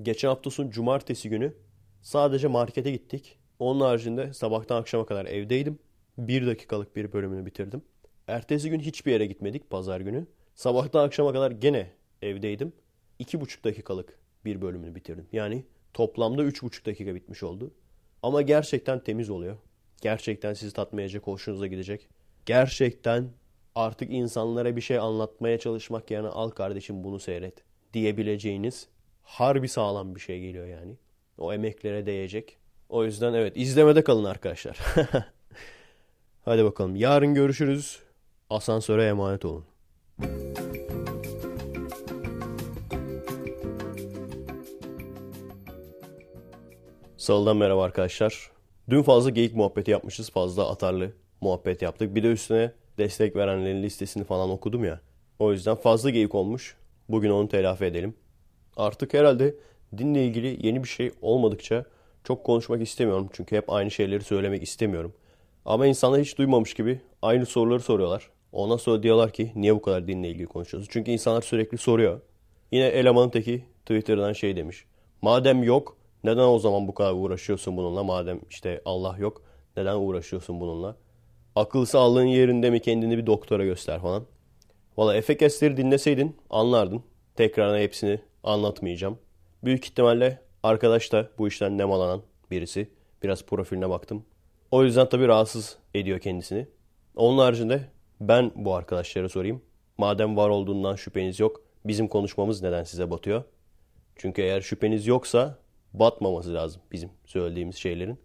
[0.02, 1.54] Geçen hafta sonu cumartesi günü
[2.02, 3.38] sadece markete gittik.
[3.58, 5.78] Onun haricinde sabahtan akşama kadar evdeydim.
[6.18, 7.82] Bir dakikalık bir bölümünü bitirdim.
[8.28, 10.26] Ertesi gün hiçbir yere gitmedik pazar günü.
[10.54, 11.90] Sabahtan akşama kadar gene
[12.22, 12.72] evdeydim.
[13.18, 15.26] İki buçuk dakikalık bir bölümünü bitirdim.
[15.32, 17.74] Yani toplamda üç buçuk dakika bitmiş oldu.
[18.22, 19.56] Ama gerçekten temiz oluyor.
[20.00, 22.08] Gerçekten sizi tatmin edecek, hoşunuza gidecek.
[22.46, 23.28] Gerçekten
[23.80, 27.54] artık insanlara bir şey anlatmaya çalışmak yerine al kardeşim bunu seyret
[27.92, 28.88] diyebileceğiniz
[29.22, 30.96] harbi sağlam bir şey geliyor yani.
[31.38, 32.58] O emeklere değecek.
[32.88, 34.78] O yüzden evet izlemede kalın arkadaşlar.
[36.44, 37.98] Hadi bakalım yarın görüşürüz.
[38.50, 39.64] Asansöre emanet olun.
[47.16, 48.50] Salıdan merhaba arkadaşlar.
[48.90, 50.30] Dün fazla geyik muhabbeti yapmışız.
[50.30, 52.14] Fazla atarlı muhabbet yaptık.
[52.14, 55.00] Bir de üstüne destek verenlerin listesini falan okudum ya.
[55.38, 56.76] O yüzden fazla geyik olmuş.
[57.08, 58.14] Bugün onu telafi edelim.
[58.76, 59.54] Artık herhalde
[59.98, 61.84] dinle ilgili yeni bir şey olmadıkça
[62.24, 63.28] çok konuşmak istemiyorum.
[63.32, 65.14] Çünkü hep aynı şeyleri söylemek istemiyorum.
[65.64, 68.30] Ama insanlar hiç duymamış gibi aynı soruları soruyorlar.
[68.52, 70.88] Ondan sonra diyorlar ki niye bu kadar dinle ilgili konuşuyoruz?
[70.92, 72.20] Çünkü insanlar sürekli soruyor.
[72.72, 74.84] Yine elemanın teki Twitter'dan şey demiş.
[75.22, 78.04] Madem yok neden o zaman bu kadar uğraşıyorsun bununla?
[78.04, 79.42] Madem işte Allah yok
[79.76, 80.96] neden uğraşıyorsun bununla?
[81.60, 84.26] Akıl sağlığın yerinde mi kendini bir doktora göster falan.
[84.96, 87.02] Valla Efekesleri dinleseydin anlardın.
[87.36, 89.18] Tekrarına hepsini anlatmayacağım.
[89.64, 92.90] Büyük ihtimalle arkadaş da bu işten nemalanan birisi.
[93.22, 94.24] Biraz profiline baktım.
[94.70, 96.68] O yüzden tabii rahatsız ediyor kendisini.
[97.16, 97.80] Onun haricinde
[98.20, 99.62] ben bu arkadaşlara sorayım.
[99.98, 103.44] Madem var olduğundan şüpheniz yok, bizim konuşmamız neden size batıyor?
[104.16, 105.58] Çünkü eğer şüpheniz yoksa
[105.92, 108.18] batmaması lazım bizim söylediğimiz şeylerin.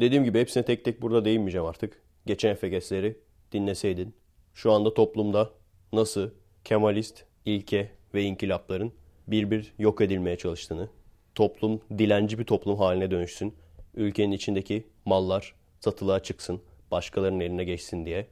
[0.00, 2.05] Dediğim gibi hepsine tek tek burada değinmeyeceğim artık.
[2.26, 3.16] Geçen FGS'leri
[3.52, 4.14] dinleseydin.
[4.54, 5.50] Şu anda toplumda
[5.92, 6.30] nasıl
[6.64, 8.92] Kemalist, ilke ve inkılapların
[9.28, 10.88] bir bir yok edilmeye çalıştığını,
[11.34, 13.54] toplum dilenci bir toplum haline dönüşsün,
[13.94, 16.60] ülkenin içindeki mallar satılığa çıksın,
[16.90, 18.26] başkalarının eline geçsin diye.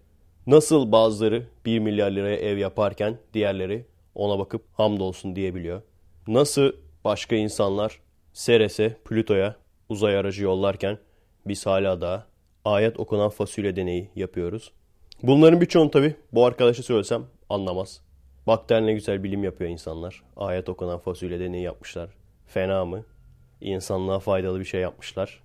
[0.47, 5.83] Nasıl bazıları 1 milyar liraya ev yaparken diğerleri ona bakıp hamdolsun diyebiliyor.
[6.29, 6.73] Nasıl
[7.05, 8.01] başka insanlar
[8.33, 9.57] Ceres'e, Plüto'ya
[9.89, 10.99] uzay aracı yollarken
[11.47, 12.34] biz hala daha
[12.65, 14.73] ayet okunan fasulye deneyi yapıyoruz.
[15.23, 18.01] Bunların birçoğunu tabi bu arkadaşa söylesem anlamaz.
[18.47, 20.23] Bak ne güzel bilim yapıyor insanlar.
[20.37, 22.11] Ayet okunan fasulye deneyi yapmışlar.
[22.47, 23.05] Fena mı?
[23.61, 25.43] İnsanlığa faydalı bir şey yapmışlar.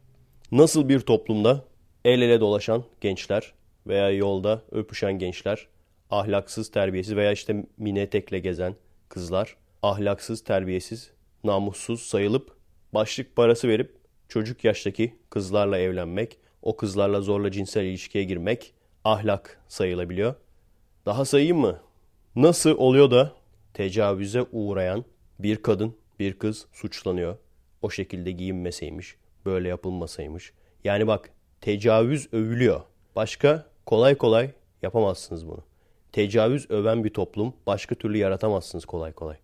[0.52, 1.64] Nasıl bir toplumda
[2.06, 3.54] el ele dolaşan gençler
[3.88, 5.68] veya yolda öpüşen gençler,
[6.10, 8.76] ahlaksız, terbiyesiz veya işte mini etekle gezen
[9.10, 11.12] kızlar, ahlaksız, terbiyesiz,
[11.44, 12.58] namussuz sayılıp
[12.94, 13.96] başlık parası verip
[14.28, 20.36] çocuk yaştaki kızlarla evlenmek, o kızlarla zorla cinsel ilişkiye girmek ahlak sayılabiliyor.
[21.06, 21.80] Daha sayayım mı?
[22.36, 23.34] Nasıl oluyor da
[23.74, 25.06] tecavüze uğrayan
[25.40, 27.38] bir kadın, bir kız suçlanıyor.
[27.82, 30.54] O şekilde giyinmeseymiş, böyle yapılmasaymış.
[30.84, 31.30] Yani bak
[31.62, 32.82] tecavüz övülüyor.
[33.16, 35.64] Başka kolay kolay yapamazsınız bunu.
[36.12, 39.38] Tecavüz öven bir toplum başka türlü yaratamazsınız kolay kolay.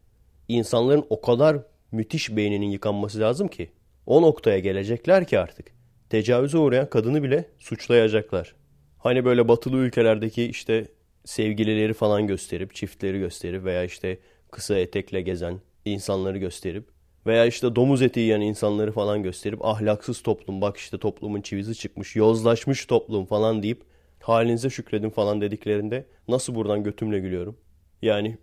[0.48, 1.58] İnsanların o kadar
[1.92, 3.72] müthiş beyninin yıkanması lazım ki
[4.06, 5.75] o noktaya gelecekler ki artık
[6.16, 8.56] tecavüze uğrayan kadını bile suçlayacaklar.
[8.98, 10.88] Hani böyle batılı ülkelerdeki işte
[11.26, 14.20] sevgilileri falan gösterip, çiftleri gösterip veya işte
[14.52, 16.88] kısa etekle gezen insanları gösterip
[17.26, 22.16] veya işte domuz eti yiyen insanları falan gösterip ahlaksız toplum bak işte toplumun çivisi çıkmış,
[22.16, 23.84] yozlaşmış toplum falan deyip
[24.22, 27.58] halinize şükredin falan dediklerinde nasıl buradan götümle gülüyorum.
[28.02, 28.38] Yani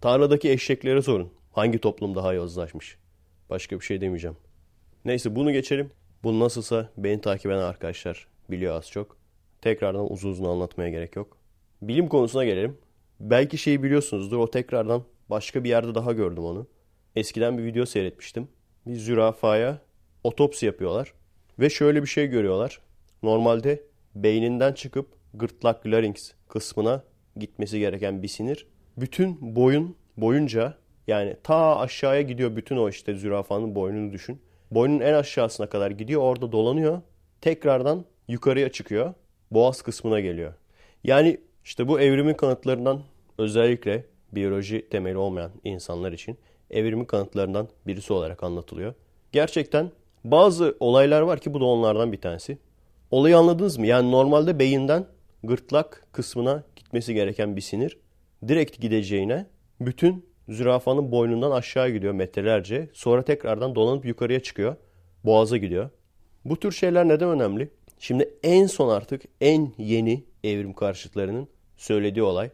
[0.00, 1.32] tarladaki eşeklere sorun.
[1.52, 2.96] Hangi toplum daha yozlaşmış?
[3.50, 4.36] Başka bir şey demeyeceğim.
[5.04, 5.90] Neyse bunu geçelim.
[6.24, 9.16] Bu nasılsa beni takip eden arkadaşlar biliyor az çok.
[9.60, 11.38] Tekrardan uzun uzun anlatmaya gerek yok.
[11.82, 12.78] Bilim konusuna gelelim.
[13.20, 14.38] Belki şeyi biliyorsunuzdur.
[14.38, 16.66] O tekrardan başka bir yerde daha gördüm onu.
[17.16, 18.48] Eskiden bir video seyretmiştim.
[18.86, 19.78] Bir zürafaya
[20.24, 21.12] otopsi yapıyorlar.
[21.58, 22.80] Ve şöyle bir şey görüyorlar.
[23.22, 23.82] Normalde
[24.14, 27.04] beyninden çıkıp gırtlak larynx kısmına
[27.36, 28.66] gitmesi gereken bir sinir.
[28.96, 30.74] Bütün boyun boyunca
[31.06, 34.40] yani ta aşağıya gidiyor bütün o işte zürafanın boynunu düşün.
[34.70, 37.00] Boynun en aşağısına kadar gidiyor orada dolanıyor.
[37.40, 39.14] Tekrardan yukarıya çıkıyor.
[39.50, 40.52] Boğaz kısmına geliyor.
[41.04, 43.00] Yani işte bu evrimin kanıtlarından
[43.38, 46.38] özellikle biyoloji temeli olmayan insanlar için
[46.70, 48.94] evrimin kanıtlarından birisi olarak anlatılıyor.
[49.32, 49.90] Gerçekten
[50.24, 52.58] bazı olaylar var ki bu da onlardan bir tanesi.
[53.10, 53.86] Olayı anladınız mı?
[53.86, 55.06] Yani normalde beyinden
[55.44, 57.98] gırtlak kısmına gitmesi gereken bir sinir
[58.48, 59.46] direkt gideceğine
[59.80, 62.88] bütün zürafanın boynundan aşağı gidiyor metrelerce.
[62.92, 64.76] Sonra tekrardan dolanıp yukarıya çıkıyor.
[65.24, 65.90] Boğaza gidiyor.
[66.44, 67.68] Bu tür şeyler neden önemli?
[67.98, 72.50] Şimdi en son artık en yeni evrim karşıtlarının söylediği olay.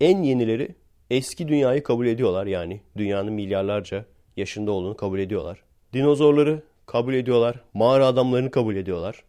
[0.00, 0.74] En yenileri
[1.10, 2.46] eski dünyayı kabul ediyorlar.
[2.46, 4.04] Yani dünyanın milyarlarca
[4.36, 5.62] yaşında olduğunu kabul ediyorlar.
[5.92, 7.60] Dinozorları kabul ediyorlar.
[7.74, 9.24] Mağara adamlarını kabul ediyorlar.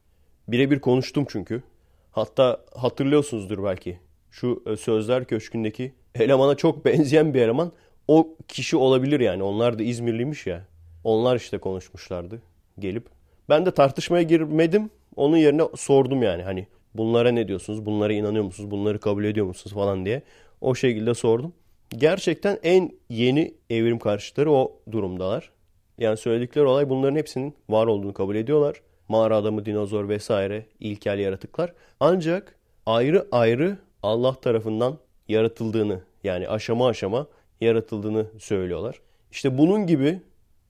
[0.48, 1.64] Birebir konuştum çünkü.
[2.12, 4.00] Hatta hatırlıyorsunuzdur belki.
[4.32, 7.72] Şu e, Sözler Köşkü'ndeki elemana çok benzeyen bir eleman.
[8.10, 9.44] O kişi olabilir yani.
[9.44, 10.66] Onlar da İzmirliymiş ya.
[11.04, 12.42] Onlar işte konuşmuşlardı
[12.80, 13.06] gelip.
[13.50, 14.90] Ben de tartışmaya girmedim.
[15.16, 17.86] Onun yerine sordum yani hani bunlara ne diyorsunuz?
[17.86, 18.72] Bunlara inanıyor musunuz?
[18.72, 20.22] Bunları kabul ediyor musunuz falan diye.
[20.62, 21.54] O şekilde sordum.
[21.90, 25.52] Gerçekten en yeni evrim karşıtları o durumdalar.
[25.98, 28.82] Yani söyledikleri olay bunların hepsinin var olduğunu kabul ediyorlar.
[29.08, 31.74] Mağara adamı, dinozor vesaire ilkel yaratıklar.
[32.00, 32.56] Ancak
[32.86, 34.98] ayrı ayrı Allah tarafından
[35.28, 37.28] yaratıldığını yani aşama aşama
[37.62, 39.02] yaratıldığını söylüyorlar.
[39.32, 40.22] İşte bunun gibi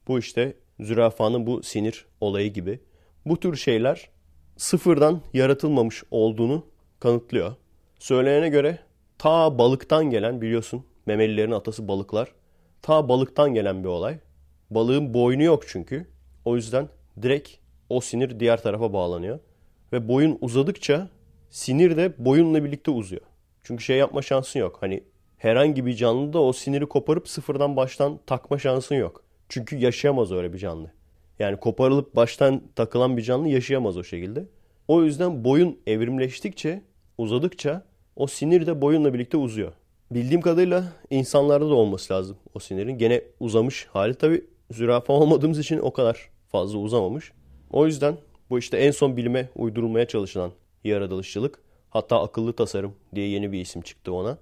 [0.08, 2.80] bu işte zürafanın bu sinir olayı gibi
[3.26, 4.10] bu tür şeyler
[4.58, 6.66] sıfırdan yaratılmamış olduğunu
[7.00, 7.56] kanıtlıyor.
[8.00, 8.80] Söylenene göre
[9.18, 12.32] ta balıktan gelen biliyorsun memelilerin atası balıklar.
[12.82, 14.18] Ta balıktan gelen bir olay.
[14.70, 16.08] Balığın boynu yok çünkü.
[16.46, 16.88] O yüzden
[17.22, 17.50] direkt
[17.90, 19.40] o sinir diğer tarafa bağlanıyor.
[19.94, 21.10] Ve boyun uzadıkça
[21.50, 23.22] sinir de boyunla birlikte uzuyor.
[23.64, 24.78] Çünkü şey yapma şansın yok.
[24.82, 25.04] Hani
[25.40, 29.24] herhangi bir canlı da o siniri koparıp sıfırdan baştan takma şansın yok.
[29.50, 30.92] Çünkü yaşayamaz öyle bir canlı.
[31.40, 34.46] Yani koparılıp baştan takılan bir canlı yaşayamaz o şekilde.
[34.88, 36.82] O yüzden boyun evrimleştikçe,
[37.18, 37.86] uzadıkça
[38.16, 39.74] o sinir de boyunla birlikte uzuyor.
[40.12, 42.98] Bildiğim kadarıyla insanlarda da olması lazım o sinirin.
[42.98, 47.32] Gene uzamış hali tabi zürafa olmadığımız için o kadar fazla uzamamış.
[47.72, 48.18] O yüzden
[48.50, 50.52] bu işte en son bilime uydurulmaya çalışılan
[50.84, 51.60] yaratılışçılık.
[51.90, 54.38] Hatta akıllı tasarım diye yeni bir isim çıktı ona.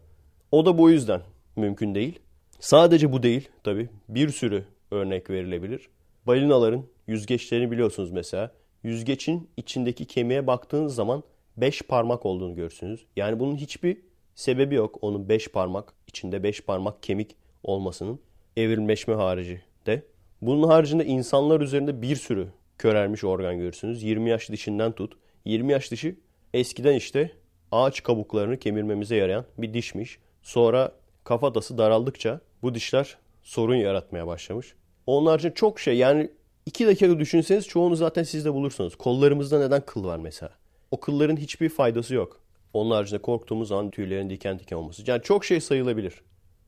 [0.52, 1.22] O da bu yüzden
[1.56, 2.20] mümkün değil.
[2.60, 5.90] Sadece bu değil tabi bir sürü örnek verilebilir.
[6.28, 8.52] Balinaların yüzgeçlerini biliyorsunuz mesela.
[8.84, 11.24] Yüzgeçin içindeki kemiğe baktığınız zaman
[11.58, 13.06] 5 parmak olduğunu görürsünüz.
[13.16, 13.98] Yani bunun hiçbir
[14.36, 14.98] sebebi yok.
[15.02, 18.20] Onun 5 parmak içinde 5 parmak kemik olmasının
[18.58, 20.04] evrimleşme harici de.
[20.42, 24.04] Bunun haricinde insanlar üzerinde bir sürü körelmiş organ görürsünüz.
[24.04, 25.14] 20 yaş dişinden tut.
[25.46, 26.20] 20 yaş dişi
[26.54, 27.32] eskiden işte
[27.72, 30.20] ağaç kabuklarını kemirmemize yarayan bir dişmiş.
[30.48, 30.92] Sonra
[31.24, 34.76] kafatası daraldıkça bu dişler sorun yaratmaya başlamış.
[35.08, 36.32] Onlarca çok şey yani
[36.66, 38.96] iki dakika düşünseniz çoğunu zaten siz de bulursunuz.
[38.96, 40.52] Kollarımızda neden kıl var mesela?
[40.92, 42.42] O kılların hiçbir faydası yok.
[42.74, 45.04] Onun haricinde korktuğumuz zaman tüylerin diken diken olması.
[45.08, 46.22] Yani çok şey sayılabilir.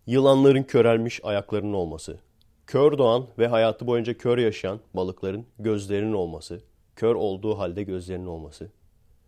[0.08, 2.20] Yılanların körelmiş ayaklarının olması.
[2.68, 6.62] Kör doğan ve hayatı boyunca kör yaşayan balıkların gözlerinin olması.
[6.96, 8.72] Kör olduğu halde gözlerinin olması.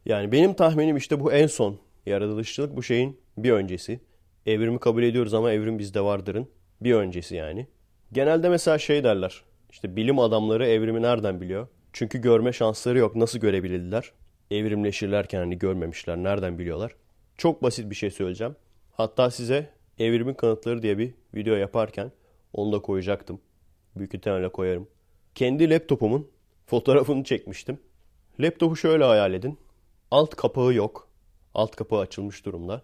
[0.05, 3.99] Yani benim tahminim işte bu en son yaratılışçılık bu şeyin bir öncesi.
[4.45, 6.47] Evrimi kabul ediyoruz ama evrim bizde vardırın
[6.81, 7.67] bir öncesi yani.
[8.11, 9.43] Genelde mesela şey derler.
[9.71, 11.67] İşte bilim adamları evrimi nereden biliyor?
[11.93, 13.15] Çünkü görme şansları yok.
[13.15, 14.11] Nasıl görebilirler?
[14.51, 16.17] Evrimleşirlerken hani görmemişler.
[16.17, 16.95] Nereden biliyorlar?
[17.37, 18.55] Çok basit bir şey söyleyeceğim.
[18.91, 19.69] Hatta size
[19.99, 22.11] evrimin kanıtları diye bir video yaparken
[22.53, 23.41] onu da koyacaktım.
[23.95, 24.87] Büyük ihtimalle koyarım.
[25.35, 26.27] Kendi laptopumun
[26.65, 27.79] fotoğrafını çekmiştim.
[28.39, 29.57] Laptopu şöyle hayal edin.
[30.11, 31.07] Alt kapağı yok.
[31.53, 32.81] Alt kapağı açılmış durumda.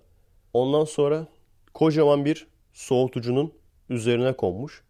[0.53, 1.27] Ondan sonra
[1.77, 3.53] kocaman bir soğutucunun
[3.89, 4.83] üzerine konmuş.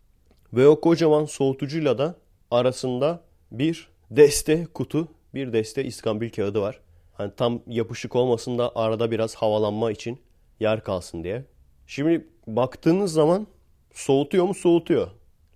[0.54, 2.16] Ve o kocaman soğutucuyla da
[2.52, 3.22] arasında
[3.52, 6.80] bir deste kutu, bir deste iskambil kağıdı var.
[7.14, 10.20] Hani tam yapışık olmasın da arada biraz havalanma için
[10.60, 11.46] yer kalsın diye.
[11.88, 13.48] Şimdi baktığınız zaman
[13.94, 14.54] soğutuyor mu?
[14.54, 15.08] Soğutuyor.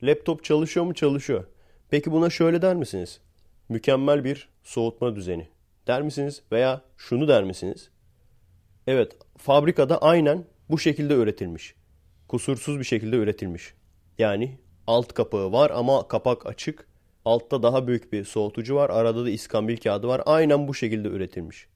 [0.03, 0.93] Laptop çalışıyor mu?
[0.93, 1.43] Çalışıyor.
[1.89, 3.19] Peki buna şöyle der misiniz?
[3.69, 5.47] Mükemmel bir soğutma düzeni.
[5.87, 6.41] Der misiniz?
[6.51, 7.89] Veya şunu der misiniz?
[8.87, 11.75] Evet, fabrikada aynen bu şekilde üretilmiş.
[12.27, 13.73] Kusursuz bir şekilde üretilmiş.
[14.17, 14.57] Yani
[14.87, 16.87] alt kapağı var ama kapak açık.
[17.25, 18.89] Altta daha büyük bir soğutucu var.
[18.89, 20.21] Arada da iskambil kağıdı var.
[20.25, 21.67] Aynen bu şekilde üretilmiş.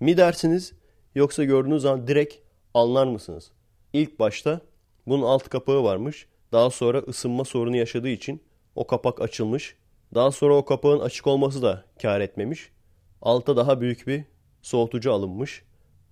[0.00, 0.72] Mi dersiniz
[1.14, 2.34] yoksa gördüğünüz zaman direkt
[2.74, 3.50] anlar mısınız?
[3.92, 4.60] İlk başta
[5.06, 6.26] bunun alt kapağı varmış.
[6.52, 8.42] Daha sonra ısınma sorunu yaşadığı için
[8.74, 9.76] o kapak açılmış.
[10.14, 12.70] Daha sonra o kapağın açık olması da kar etmemiş.
[13.22, 14.24] Alta daha büyük bir
[14.62, 15.62] soğutucu alınmış.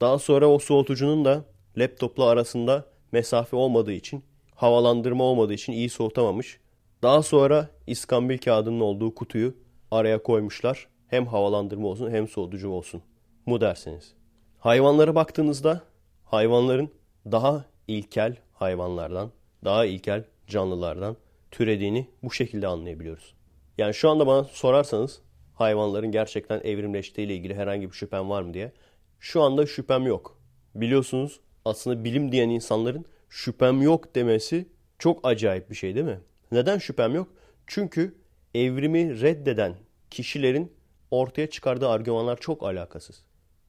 [0.00, 1.44] Daha sonra o soğutucunun da
[1.76, 6.60] laptopla arasında mesafe olmadığı için havalandırma olmadığı için iyi soğutamamış.
[7.02, 9.54] Daha sonra iskambil kağıdının olduğu kutuyu
[9.90, 10.88] araya koymuşlar.
[11.08, 13.02] Hem havalandırma olsun hem soğutucu olsun
[13.46, 14.14] mu dersiniz.
[14.58, 15.82] Hayvanlara baktığınızda
[16.24, 16.90] hayvanların
[17.26, 19.30] daha ilkel hayvanlardan,
[19.64, 21.16] daha ilkel canlılardan
[21.50, 23.34] türediğini bu şekilde anlayabiliyoruz.
[23.78, 25.20] Yani şu anda bana sorarsanız
[25.54, 28.72] hayvanların gerçekten evrimleştiği ile ilgili herhangi bir şüphem var mı diye.
[29.20, 30.38] Şu anda şüphem yok.
[30.74, 34.66] Biliyorsunuz aslında bilim diyen insanların şüphem yok demesi
[34.98, 36.20] çok acayip bir şey değil mi?
[36.52, 37.28] Neden şüphem yok?
[37.66, 38.14] Çünkü
[38.54, 39.74] evrimi reddeden
[40.10, 40.72] kişilerin
[41.10, 43.22] ortaya çıkardığı argümanlar çok alakasız.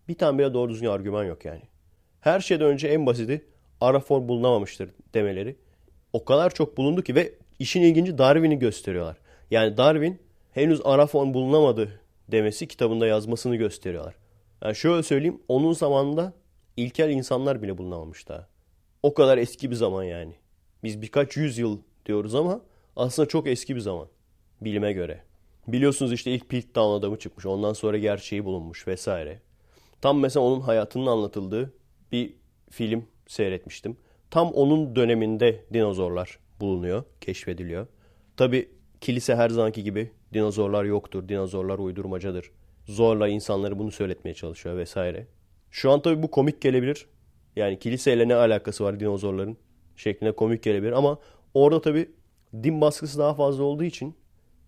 [0.07, 1.61] Bir tane bile doğru düzgün argüman yok yani.
[2.21, 3.45] Her şeyden önce en basiti
[3.81, 5.55] arafor bulunamamıştır demeleri.
[6.13, 9.17] O kadar çok bulundu ki ve işin ilginci Darwin'i gösteriyorlar.
[9.51, 10.19] Yani Darwin
[10.51, 14.15] henüz arafor bulunamadı demesi kitabında yazmasını gösteriyorlar.
[14.63, 16.33] Yani şöyle söyleyeyim onun zamanında
[16.77, 18.47] ilkel insanlar bile bulunamamış daha.
[19.03, 20.33] O kadar eski bir zaman yani.
[20.83, 22.61] Biz birkaç yüzyıl diyoruz ama
[22.95, 24.07] aslında çok eski bir zaman.
[24.61, 25.23] Bilime göre.
[25.67, 27.45] Biliyorsunuz işte ilk Piltdown adamı çıkmış.
[27.45, 29.39] Ondan sonra gerçeği bulunmuş vesaire.
[30.01, 31.73] Tam mesela onun hayatının anlatıldığı
[32.11, 32.33] bir
[32.69, 33.97] film seyretmiştim.
[34.31, 37.87] Tam onun döneminde dinozorlar bulunuyor, keşfediliyor.
[38.37, 38.69] Tabi
[39.01, 42.51] kilise her zamanki gibi dinozorlar yoktur, dinozorlar uydurmacadır.
[42.85, 45.27] Zorla insanları bunu söyletmeye çalışıyor vesaire.
[45.71, 47.05] Şu an tabi bu komik gelebilir
[47.55, 49.57] yani kiliseyle ne alakası var dinozorların
[49.95, 51.19] şeklinde komik gelebilir ama
[51.53, 52.09] orada tabi
[52.53, 54.15] din baskısı daha fazla olduğu için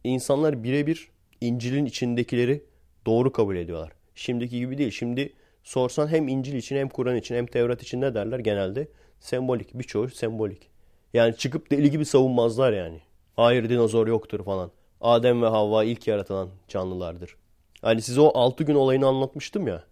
[0.03, 1.09] insanlar birebir
[1.41, 2.63] İncil'in içindekileri
[3.05, 3.91] doğru kabul ediyorlar.
[4.15, 4.91] Şimdiki gibi değil.
[4.91, 5.33] Şimdi
[5.63, 8.87] sorsan hem İncil için hem Kur'an için hem Tevrat için ne derler genelde?
[9.19, 9.79] Sembolik.
[9.79, 10.69] Birçoğu sembolik.
[11.13, 13.01] Yani çıkıp deli gibi savunmazlar yani.
[13.35, 14.71] Hayır dinozor yoktur falan.
[15.01, 17.35] Adem ve Havva ilk yaratılan canlılardır.
[17.81, 19.83] Hani size o 6 gün olayını anlatmıştım ya.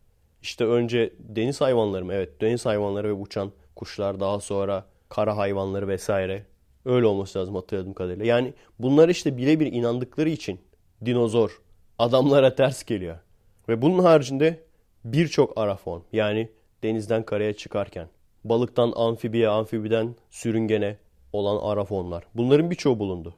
[0.41, 2.13] İşte önce deniz hayvanları mı?
[2.13, 6.45] Evet deniz hayvanları ve uçan kuşlar daha sonra kara hayvanları vesaire.
[6.85, 8.25] Öyle olması lazım hatırladığım kadarıyla.
[8.25, 10.59] Yani bunlar işte birebir inandıkları için
[11.05, 11.61] dinozor
[11.99, 13.17] adamlara ters geliyor.
[13.69, 14.63] Ve bunun haricinde
[15.05, 16.49] birçok ara form yani
[16.83, 18.07] denizden karaya çıkarken
[18.43, 20.97] balıktan amfibiye, amfibiden sürüngene
[21.33, 22.23] olan ara formlar.
[22.35, 23.35] Bunların birçoğu bulundu.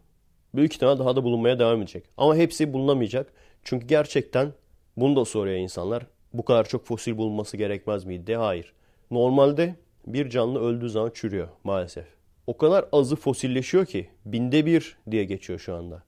[0.55, 2.03] Büyük ihtimal daha da bulunmaya devam edecek.
[2.17, 3.33] Ama hepsi bulunamayacak.
[3.63, 4.53] Çünkü gerçekten
[4.97, 6.05] bunu da soruyor insanlar.
[6.33, 8.35] Bu kadar çok fosil bulunması gerekmez miydi?
[8.35, 8.73] Hayır.
[9.11, 9.75] Normalde
[10.07, 12.05] bir canlı öldüğü zaman çürüyor maalesef.
[12.47, 16.03] O kadar azı fosilleşiyor ki binde bir diye geçiyor şu anda.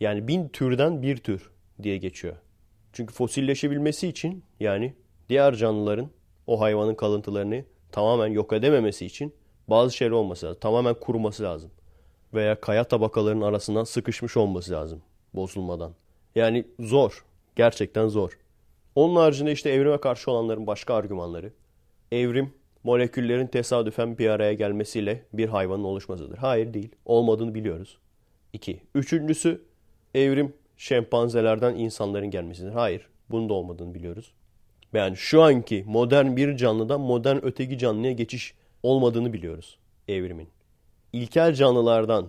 [0.00, 1.50] Yani bin türden bir tür
[1.82, 2.36] diye geçiyor.
[2.92, 4.94] Çünkü fosilleşebilmesi için yani
[5.28, 6.10] diğer canlıların
[6.46, 9.34] o hayvanın kalıntılarını tamamen yok edememesi için
[9.68, 10.60] bazı şeyler olması lazım.
[10.60, 11.70] Tamamen kuruması lazım.
[12.34, 15.02] Veya kaya tabakalarının arasından sıkışmış olması lazım
[15.34, 15.94] bozulmadan.
[16.34, 17.24] Yani zor.
[17.56, 18.38] Gerçekten zor.
[18.94, 21.52] Onun haricinde işte evrime karşı olanların başka argümanları.
[22.12, 26.38] Evrim moleküllerin tesadüfen bir araya gelmesiyle bir hayvanın oluşmasıdır.
[26.38, 26.94] Hayır değil.
[27.04, 27.98] Olmadığını biliyoruz.
[28.52, 28.80] İki.
[28.94, 29.62] Üçüncüsü
[30.14, 32.72] evrim şempanzelerden insanların gelmesidir.
[32.72, 33.08] Hayır.
[33.30, 34.32] Bunun da olmadığını biliyoruz.
[34.92, 39.78] Yani şu anki modern bir canlıdan modern öteki canlıya geçiş olmadığını biliyoruz
[40.10, 40.48] evrimin.
[41.12, 42.28] İlkel canlılardan,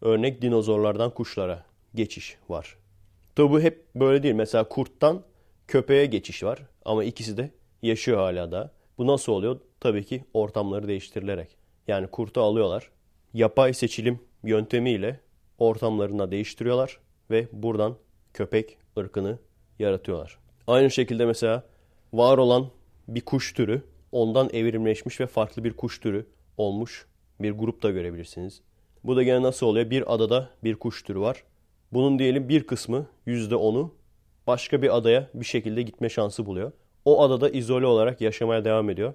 [0.00, 2.76] örnek dinozorlardan kuşlara geçiş var.
[3.34, 4.34] Tabi hep böyle değil.
[4.34, 5.22] Mesela kurttan
[5.68, 7.50] köpeğe geçiş var ama ikisi de
[7.82, 8.72] yaşıyor hala da.
[8.98, 9.60] Bu nasıl oluyor?
[9.80, 11.56] Tabii ki ortamları değiştirilerek.
[11.88, 12.90] Yani kurtu alıyorlar.
[13.34, 15.20] Yapay seçilim yöntemiyle
[15.58, 16.98] ortamlarını değiştiriyorlar
[17.30, 17.96] ve buradan
[18.34, 19.38] köpek ırkını
[19.78, 20.38] yaratıyorlar.
[20.66, 21.64] Aynı şekilde mesela
[22.12, 22.70] var olan
[23.08, 23.82] bir kuş türü
[24.12, 27.06] ondan evrimleşmiş ve farklı bir kuş türü olmuş
[27.40, 28.62] bir grup da görebilirsiniz.
[29.04, 29.90] Bu da gene nasıl oluyor?
[29.90, 31.44] Bir adada bir kuş türü var.
[31.92, 33.94] Bunun diyelim bir kısmı %10'u
[34.52, 36.72] başka bir adaya bir şekilde gitme şansı buluyor.
[37.04, 39.14] O adada izole olarak yaşamaya devam ediyor.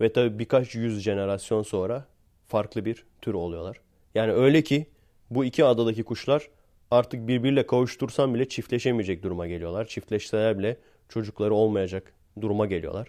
[0.00, 2.06] Ve tabii birkaç yüz jenerasyon sonra
[2.48, 3.80] farklı bir tür oluyorlar.
[4.14, 4.86] Yani öyle ki
[5.30, 6.48] bu iki adadaki kuşlar
[6.90, 9.86] artık birbiriyle kavuştursan bile çiftleşemeyecek duruma geliyorlar.
[9.86, 10.76] Çiftleşseler bile
[11.08, 13.08] çocukları olmayacak duruma geliyorlar.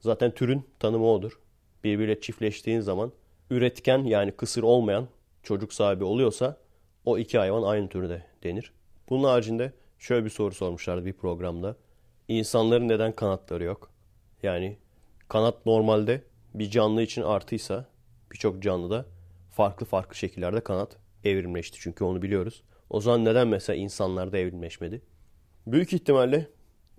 [0.00, 1.38] Zaten türün tanımı odur.
[1.84, 3.12] Birbiriyle çiftleştiğin zaman
[3.50, 5.08] üretken yani kısır olmayan
[5.42, 6.56] çocuk sahibi oluyorsa
[7.04, 8.72] o iki hayvan aynı türde denir.
[9.08, 9.72] Bunun haricinde
[10.02, 11.76] şöyle bir soru sormuşlardı bir programda.
[12.28, 13.90] İnsanların neden kanatları yok?
[14.42, 14.76] Yani
[15.28, 16.22] kanat normalde
[16.54, 17.86] bir canlı için artıysa
[18.32, 19.06] birçok canlıda
[19.50, 21.78] farklı farklı şekillerde kanat evrimleşti.
[21.80, 22.62] Çünkü onu biliyoruz.
[22.90, 25.02] O zaman neden mesela insanlarda evrimleşmedi?
[25.66, 26.46] Büyük ihtimalle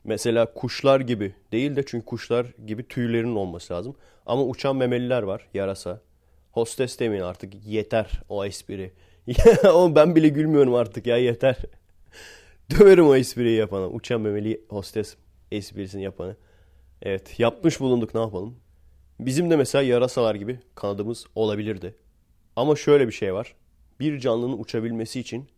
[0.04, 3.96] mesela kuşlar gibi değil de çünkü kuşlar gibi tüylerinin olması lazım.
[4.26, 6.02] Ama uçan memeliler var yarasa.
[6.52, 8.94] Hostes demeyin artık yeter o espri.
[9.96, 11.58] Ben bile gülmüyorum artık ya yeter.
[12.72, 13.90] Döverim o espriyi yapana.
[13.90, 15.16] Uçan memeli hostes
[15.52, 16.36] esprisini yapanı.
[17.02, 18.60] Evet yapmış bulunduk ne yapalım.
[19.20, 21.96] Bizim de mesela yarasalar gibi kanadımız olabilirdi.
[22.56, 23.56] Ama şöyle bir şey var.
[24.00, 25.50] Bir canlının uçabilmesi için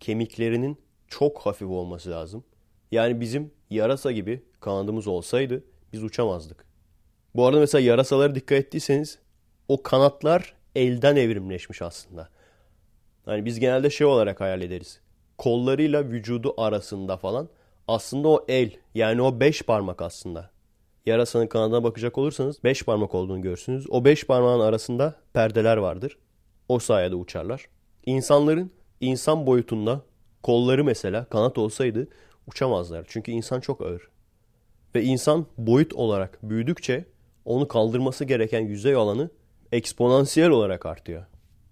[0.00, 2.44] kemiklerinin çok hafif olması lazım.
[2.92, 6.64] Yani bizim yarasa gibi kanadımız olsaydı biz uçamazdık.
[7.34, 9.18] Bu arada mesela yarasalara dikkat ettiyseniz
[9.68, 12.28] o kanatlar elden evrimleşmiş aslında.
[13.24, 15.00] Hani biz genelde şey olarak hayal ederiz.
[15.38, 17.48] Kollarıyla vücudu arasında falan.
[17.88, 20.50] Aslında o el yani o beş parmak aslında.
[21.06, 23.86] Yarasanın kanadına bakacak olursanız beş parmak olduğunu görürsünüz.
[23.90, 26.18] O beş parmağın arasında perdeler vardır.
[26.68, 27.68] O sayede uçarlar.
[28.06, 28.70] İnsanların
[29.00, 30.02] insan boyutunda
[30.42, 32.08] kolları mesela kanat olsaydı
[32.46, 33.04] uçamazlar.
[33.08, 34.08] Çünkü insan çok ağır.
[34.94, 37.04] Ve insan boyut olarak büyüdükçe
[37.44, 39.30] onu kaldırması gereken yüzey alanı
[39.72, 41.26] eksponansiyel olarak artıyor.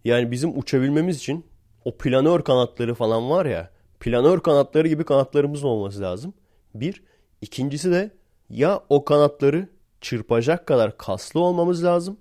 [0.04, 1.46] Yani bizim uçabilmemiz için
[1.84, 3.70] o planör kanatları falan var ya
[4.00, 6.34] planör kanatları gibi kanatlarımızın olması lazım.
[6.74, 7.02] Bir.
[7.40, 8.10] ikincisi de
[8.50, 9.68] ya o kanatları
[10.00, 12.16] çırpacak kadar kaslı olmamız lazım.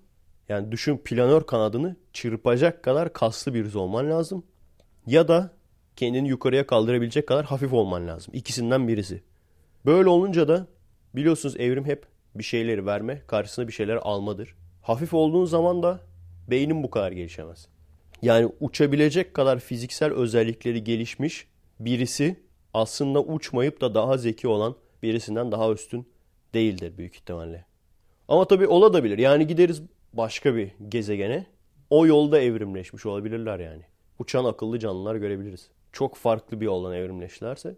[0.50, 4.44] Yani düşün planör kanadını çırpacak kadar kaslı birisi olman lazım.
[5.08, 5.52] Ya da
[5.96, 8.34] kendini yukarıya kaldırabilecek kadar hafif olman lazım.
[8.34, 9.24] İkisinden birisi.
[9.86, 10.68] Böyle olunca da
[11.16, 12.06] biliyorsunuz evrim hep
[12.36, 14.56] bir şeyleri verme, karşısına bir şeyler almadır.
[14.82, 16.00] Hafif olduğun zaman da
[16.48, 17.68] beynin bu kadar gelişemez.
[18.22, 21.48] Yani uçabilecek kadar fiziksel özellikleri gelişmiş
[21.80, 22.36] birisi
[22.74, 26.08] aslında uçmayıp da daha zeki olan birisinden daha üstün
[26.54, 27.66] değildir büyük ihtimalle.
[28.28, 29.18] Ama tabii olabilir.
[29.18, 29.82] Yani gideriz
[30.14, 31.46] başka bir gezegene.
[31.90, 33.84] O yolda evrimleşmiş olabilirler yani.
[34.20, 35.70] Uçan akıllı canlılar görebiliriz.
[35.92, 37.76] Çok farklı bir yoldan evrimleştilerse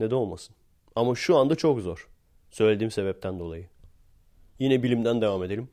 [0.00, 0.56] neden olmasın?
[0.96, 2.08] Ama şu anda çok zor.
[2.50, 3.68] Söylediğim sebepten dolayı.
[4.58, 5.68] Yine bilimden devam edelim.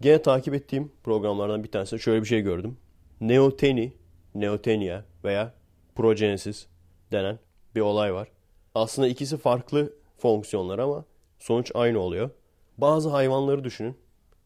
[0.00, 2.76] Gene takip ettiğim programlardan bir tanesinde şöyle bir şey gördüm.
[3.24, 3.92] Neoteni,
[4.34, 5.54] neotenia veya
[5.94, 6.66] progenesis
[7.12, 7.38] denen
[7.74, 8.28] bir olay var.
[8.74, 11.04] Aslında ikisi farklı fonksiyonlar ama
[11.38, 12.30] sonuç aynı oluyor.
[12.78, 13.96] Bazı hayvanları düşünün.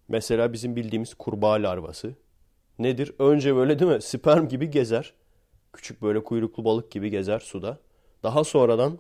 [0.09, 2.15] Mesela bizim bildiğimiz kurbağa larvası.
[2.79, 3.13] nedir?
[3.19, 5.15] Önce böyle değil mi sperm gibi gezer.
[5.73, 7.79] Küçük böyle kuyruklu balık gibi gezer suda.
[8.23, 8.99] Daha sonradan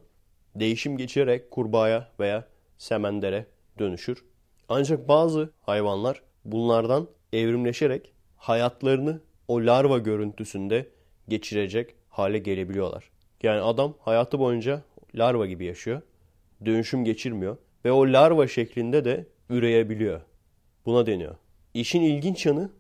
[0.54, 2.48] değişim geçirerek kurbağaya veya
[2.78, 3.46] semendere
[3.78, 4.24] dönüşür.
[4.68, 10.88] Ancak bazı hayvanlar bunlardan evrimleşerek hayatlarını o larva görüntüsünde
[11.28, 13.10] geçirecek hale gelebiliyorlar.
[13.42, 14.82] Yani adam hayatı boyunca
[15.14, 16.02] larva gibi yaşıyor.
[16.64, 20.20] Dönüşüm geçirmiyor ve o larva şeklinde de üreyebiliyor.
[20.86, 21.36] Buna deniyor.
[21.74, 22.70] İşin ilginç yanı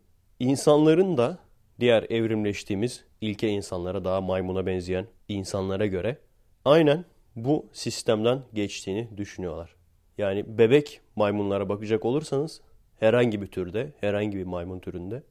[0.40, 1.38] insanların da
[1.80, 6.18] diğer evrimleştiğimiz ilke insanlara daha maymuna benzeyen insanlara göre
[6.64, 7.04] aynen
[7.36, 9.74] bu sistemden geçtiğini düşünüyorlar.
[10.18, 12.60] Yani bebek maymunlara bakacak olursanız
[13.00, 15.22] herhangi bir türde, herhangi bir maymun türünde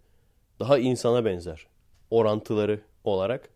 [0.60, 1.68] daha insana benzer
[2.12, 3.50] orantıları olarak.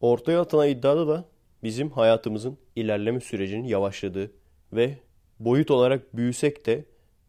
[0.00, 1.24] Ortaya atılan iddiada da
[1.62, 4.30] bizim hayatımızın ilerleme sürecinin yavaşladığı
[4.72, 4.98] ve
[5.40, 6.84] boyut olarak büyüsek de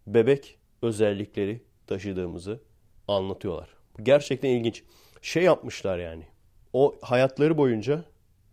[0.07, 2.59] bebek özellikleri taşıdığımızı
[3.07, 3.69] anlatıyorlar.
[4.03, 4.83] Gerçekten ilginç.
[5.21, 6.23] Şey yapmışlar yani.
[6.73, 8.05] O hayatları boyunca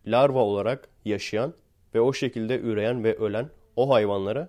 [0.06, 1.54] larva olarak yaşayan
[1.94, 4.48] ve o şekilde üreyen ve ölen o hayvanlara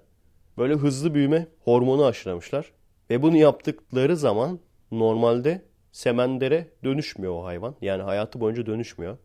[0.58, 2.72] böyle hızlı büyüme hormonu aşılamışlar.
[3.10, 4.60] Ve bunu yaptıkları zaman
[4.92, 5.62] normalde
[5.94, 7.76] semendere dönüşmüyor o hayvan.
[7.82, 9.18] Yani hayatı boyunca dönüşmüyor.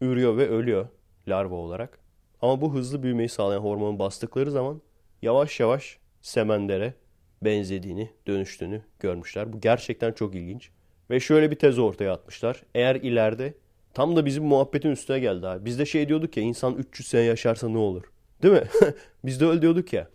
[0.00, 0.88] Ürüyor ve ölüyor
[1.28, 1.98] larva olarak.
[2.42, 4.80] Ama bu hızlı büyümeyi sağlayan hormonu bastıkları zaman
[5.22, 6.94] yavaş yavaş semendere
[7.42, 9.52] benzediğini, dönüştüğünü görmüşler.
[9.52, 10.70] Bu gerçekten çok ilginç.
[11.10, 12.62] Ve şöyle bir tez ortaya atmışlar.
[12.74, 13.54] Eğer ileride
[13.94, 15.64] tam da bizim muhabbetin üstüne geldi abi.
[15.64, 18.02] Biz de şey diyorduk ya insan 300 sene yaşarsa ne olur?
[18.42, 18.64] Değil mi?
[19.24, 20.08] Biz de öyle diyorduk ya.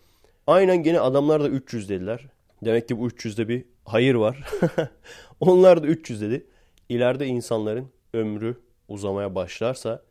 [0.47, 2.25] Aynen gene adamlar da 300 dediler.
[2.65, 4.43] Demek ki bu 300'de bir hayır var.
[5.39, 6.45] Onlar da 300 dedi.
[6.89, 10.03] İleride insanların ömrü uzamaya başlarsa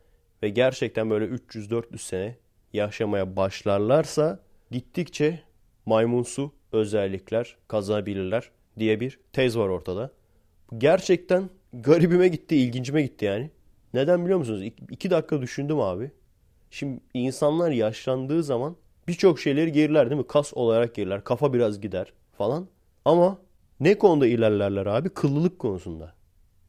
[0.43, 2.35] ve gerçekten böyle 300-400 sene
[2.73, 4.39] yaşamaya başlarlarsa
[4.71, 5.39] gittikçe
[5.85, 10.11] maymunsu özellikler kazanabilirler diye bir tez var ortada.
[10.77, 13.51] Gerçekten garibime gitti, ilgincime gitti yani.
[13.93, 14.63] Neden biliyor musunuz?
[14.63, 16.11] İki, iki dakika düşündüm abi.
[16.71, 18.75] Şimdi insanlar yaşlandığı zaman
[19.07, 20.27] birçok şeyleri geriler değil mi?
[20.27, 22.67] Kas olarak geriler, kafa biraz gider falan.
[23.05, 23.37] Ama
[23.79, 25.09] ne konuda ilerlerler abi?
[25.09, 26.13] Kıllılık konusunda.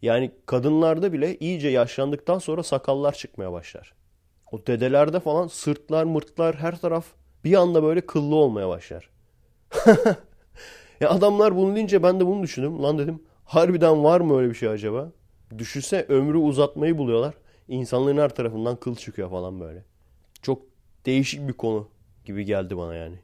[0.03, 3.95] Yani kadınlarda bile iyice yaşlandıktan sonra sakallar çıkmaya başlar.
[4.53, 7.07] O dedelerde falan sırtlar mırtlar her taraf
[7.45, 9.11] bir anda böyle kıllı olmaya başlar.
[11.01, 12.83] ya adamlar bunu deyince ben de bunu düşündüm.
[12.83, 15.13] Lan dedim harbiden var mı öyle bir şey acaba?
[15.59, 17.35] Düşünse ömrü uzatmayı buluyorlar.
[17.69, 19.85] İnsanların her tarafından kıl çıkıyor falan böyle.
[20.43, 20.63] Çok
[21.07, 21.89] değişik bir konu
[22.25, 23.19] gibi geldi bana yani.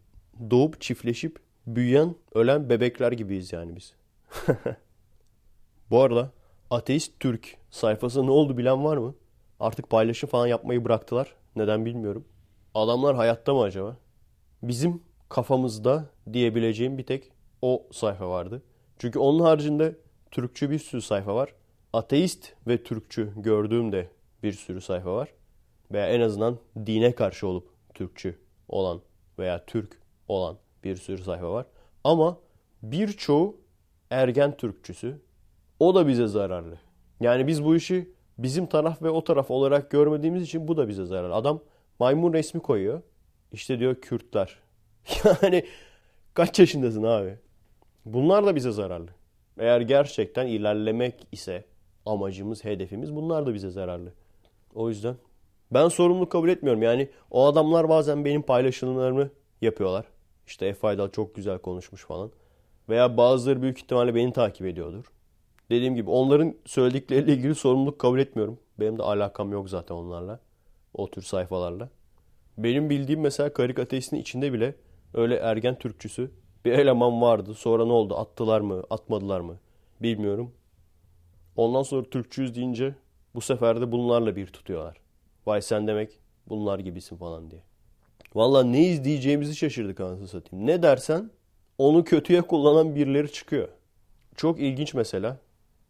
[0.51, 3.95] Doğup çiftleşip büyüyen, ölen bebekler gibiyiz yani biz.
[5.91, 6.31] Bu arada
[6.71, 9.15] Ateist Türk sayfası ne oldu bilen var mı?
[9.61, 11.35] Artık paylaşım falan yapmayı bıraktılar.
[11.57, 12.25] Neden bilmiyorum.
[12.75, 13.97] Adamlar hayatta mı acaba?
[14.63, 18.63] Bizim kafamızda diyebileceğim bir tek o sayfa vardı.
[18.99, 19.97] Çünkü onun haricinde
[20.31, 21.55] Türkçü bir sürü sayfa var.
[21.93, 24.11] Ateist ve Türkçü gördüğüm de
[24.43, 25.29] bir sürü sayfa var.
[25.93, 28.39] Veya en azından dine karşı olup Türkçü
[28.69, 29.01] olan
[29.39, 31.67] veya Türk olan bir sürü sayfa var.
[32.05, 32.39] Ama
[32.83, 33.57] birçoğu
[34.11, 35.21] ergen Türkçüsü.
[35.81, 36.79] O da bize zararlı.
[37.21, 41.05] Yani biz bu işi bizim taraf ve o taraf olarak görmediğimiz için bu da bize
[41.05, 41.35] zararlı.
[41.35, 41.61] Adam
[41.99, 43.03] maymun resmi koyuyor.
[43.53, 44.59] İşte diyor Kürtler.
[45.43, 45.67] Yani
[46.35, 47.39] kaç yaşındasın abi?
[48.05, 49.11] Bunlar da bize zararlı.
[49.59, 51.65] Eğer gerçekten ilerlemek ise
[52.07, 54.13] amacımız, hedefimiz bunlar da bize zararlı.
[54.75, 55.17] O yüzden
[55.71, 56.83] ben sorumluluk kabul etmiyorum.
[56.83, 59.31] Yani o adamlar bazen benim paylaşımlarımı
[59.63, 60.07] yapıyorlar.
[60.47, 60.89] İşte F.
[60.89, 62.31] Aydal çok güzel konuşmuş falan.
[62.89, 65.05] Veya bazıları büyük ihtimalle beni takip ediyordur.
[65.71, 68.59] Dediğim gibi onların söyledikleriyle ilgili sorumluluk kabul etmiyorum.
[68.81, 70.41] Benim de alakam yok zaten onlarla.
[70.95, 71.89] O tür sayfalarla.
[72.59, 74.75] Benim bildiğim mesela karikatüristin içinde bile
[75.15, 76.31] öyle ergen Türkçüsü
[76.65, 77.55] bir eleman vardı.
[77.55, 78.17] Sonra ne oldu?
[78.17, 78.83] Attılar mı?
[78.91, 79.59] Atmadılar mı?
[80.01, 80.53] Bilmiyorum.
[81.57, 82.95] Ondan sonra Türkçüyüz deyince
[83.35, 84.97] bu sefer de bunlarla bir tutuyorlar.
[85.47, 86.19] Vay sen demek
[86.49, 87.63] bunlar gibisin falan diye.
[88.37, 90.67] Valla ne izleyeceğimizi şaşırdık anasını satayım.
[90.67, 91.31] Ne dersen
[91.79, 93.69] onu kötüye kullanan birileri çıkıyor.
[94.37, 95.39] Çok ilginç mesela.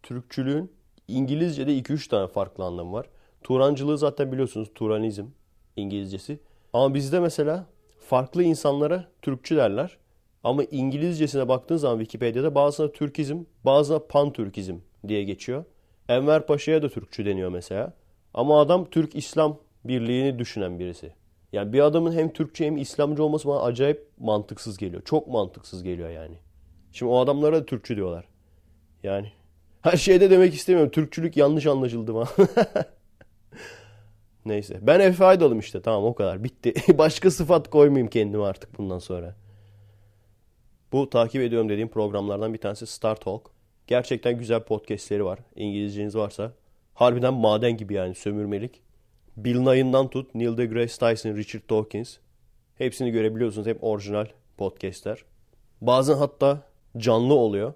[0.03, 0.73] Türkçülüğün
[1.09, 3.07] İngilizce'de 2-3 tane farklı anlamı var.
[3.43, 5.25] Turancılığı zaten biliyorsunuz Turanizm
[5.77, 6.39] İngilizcesi.
[6.73, 7.67] Ama bizde mesela
[8.01, 9.97] farklı insanlara Türkçü derler.
[10.45, 14.77] Ama İngilizcesine baktığın zaman Wikipedia'da bazısına Türkizm, bazısına Pan-Türkizm
[15.09, 15.65] diye geçiyor.
[16.09, 17.93] Enver Paşa'ya da Türkçü deniyor mesela.
[18.35, 21.26] Ama adam Türk-İslam birliğini düşünen birisi.
[21.53, 25.03] Yani bir adamın hem Türkçe hem İslamcı olması bana acayip mantıksız geliyor.
[25.05, 26.37] Çok mantıksız geliyor yani.
[26.93, 28.25] Şimdi o adamlara da Türkçü diyorlar.
[29.03, 29.33] Yani
[29.83, 30.91] her şeyde demek istemiyorum.
[30.91, 32.25] Türkçülük yanlış anlaşıldı mı?
[34.47, 34.79] Neyse.
[34.83, 35.83] Ben Efe Aydal'ım işte.
[35.83, 36.45] Tamam o kadar.
[36.45, 36.75] Bitti.
[36.99, 39.37] Başka sıfat koymayayım kendime artık bundan sonra.
[40.93, 43.51] Bu takip ediyorum dediğim programlardan bir tanesi Star Talk.
[43.87, 45.39] Gerçekten güzel podcastleri var.
[45.57, 46.53] İngilizceniz varsa.
[46.95, 48.83] Harbiden maden gibi yani sömürmelik.
[49.37, 52.17] Bill Nye'ından tut Neil deGrasse Tyson, Richard Dawkins.
[52.75, 53.67] Hepsini görebiliyorsunuz.
[53.67, 54.27] Hep orijinal
[54.57, 55.25] podcastler.
[55.81, 56.63] Bazen hatta
[56.97, 57.75] canlı oluyor.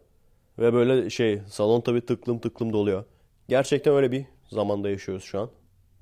[0.58, 3.04] Ve böyle şey salon tabii tıklım tıklım doluyor.
[3.48, 5.50] Gerçekten öyle bir zamanda yaşıyoruz şu an.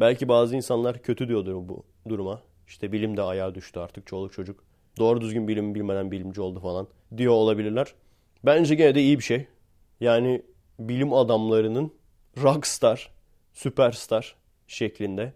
[0.01, 2.43] Belki bazı insanlar kötü diyordur bu duruma.
[2.67, 4.65] İşte bilim de ayağa düştü artık çoluk çocuk.
[4.99, 7.95] Doğru düzgün bilim bilmeden bilimci oldu falan diyor olabilirler.
[8.45, 9.47] Bence gene de iyi bir şey.
[10.01, 10.43] Yani
[10.79, 11.93] bilim adamlarının
[12.43, 13.11] rockstar,
[13.53, 14.37] süperstar
[14.67, 15.33] şeklinde.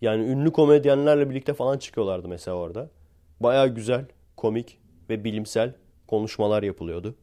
[0.00, 2.90] Yani ünlü komedyenlerle birlikte falan çıkıyorlardı mesela orada.
[3.40, 4.04] Baya güzel,
[4.36, 4.78] komik
[5.10, 5.74] ve bilimsel
[6.06, 7.14] konuşmalar yapılıyordu.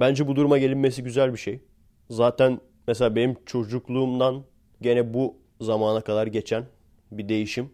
[0.00, 1.60] Bence bu duruma gelinmesi güzel bir şey.
[2.10, 4.44] Zaten mesela benim çocukluğumdan
[4.80, 6.64] gene bu zamana kadar geçen
[7.12, 7.70] bir değişim.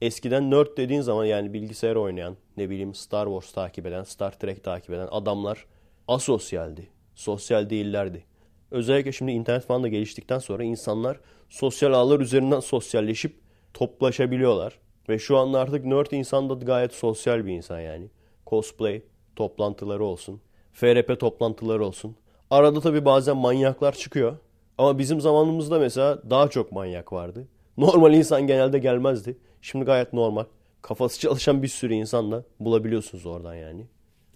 [0.00, 4.64] Eskiden nerd dediğin zaman yani bilgisayar oynayan, ne bileyim Star Wars takip eden, Star Trek
[4.64, 5.66] takip eden adamlar
[6.08, 6.88] asosyaldi.
[7.14, 8.24] Sosyal değillerdi.
[8.70, 13.40] Özellikle şimdi internet falan da geliştikten sonra insanlar sosyal ağlar üzerinden sosyalleşip
[13.74, 14.78] toplaşabiliyorlar.
[15.08, 18.06] Ve şu anda artık nerd insan da gayet sosyal bir insan yani.
[18.46, 19.02] Cosplay
[19.36, 20.40] toplantıları olsun.
[20.72, 22.16] FRP toplantıları olsun.
[22.50, 24.36] Arada tabii bazen manyaklar çıkıyor.
[24.78, 27.48] Ama bizim zamanımızda mesela daha çok manyak vardı.
[27.76, 29.38] Normal insan genelde gelmezdi.
[29.62, 30.44] Şimdi gayet normal.
[30.82, 33.86] Kafası çalışan bir sürü insan da bulabiliyorsunuz oradan yani.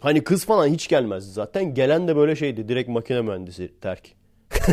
[0.01, 1.75] Hani kız falan hiç gelmezdi zaten.
[1.75, 2.69] Gelen de böyle şeydi.
[2.69, 4.13] Direkt makine mühendisi terk.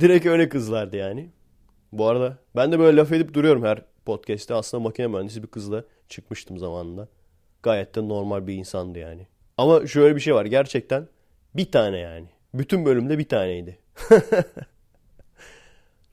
[0.00, 1.30] direkt öyle kızlardı yani.
[1.92, 4.54] Bu arada ben de böyle laf edip duruyorum her podcast'te.
[4.54, 7.08] Aslında makine mühendisi bir kızla çıkmıştım zamanında.
[7.62, 9.26] Gayet de normal bir insandı yani.
[9.58, 10.44] Ama şöyle bir şey var.
[10.44, 11.08] Gerçekten
[11.56, 12.26] bir tane yani.
[12.54, 13.78] Bütün bölümde bir taneydi.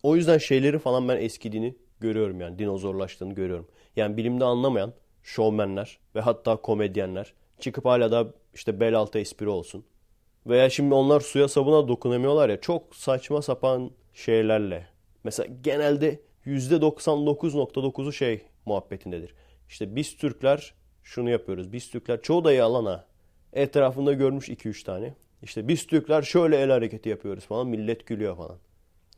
[0.03, 2.59] o yüzden şeyleri falan ben eskidiğini görüyorum yani.
[2.59, 3.67] Dinozorlaştığını görüyorum.
[3.95, 9.85] Yani bilimde anlamayan şovmenler ve hatta komedyenler çıkıp hala da işte bel altı espri olsun.
[10.47, 14.87] Veya şimdi onlar suya sabuna dokunamıyorlar ya çok saçma sapan şeylerle.
[15.27, 19.33] Mesela genelde %99.9'u şey muhabbetindedir.
[19.69, 20.73] İşte biz Türkler
[21.03, 21.73] şunu yapıyoruz.
[21.73, 23.03] Biz Türkler çoğu da yalan.
[23.53, 25.13] Etrafında görmüş 2-3 tane.
[25.43, 27.67] İşte biz Türkler şöyle el hareketi yapıyoruz falan.
[27.67, 28.57] Millet gülüyor falan.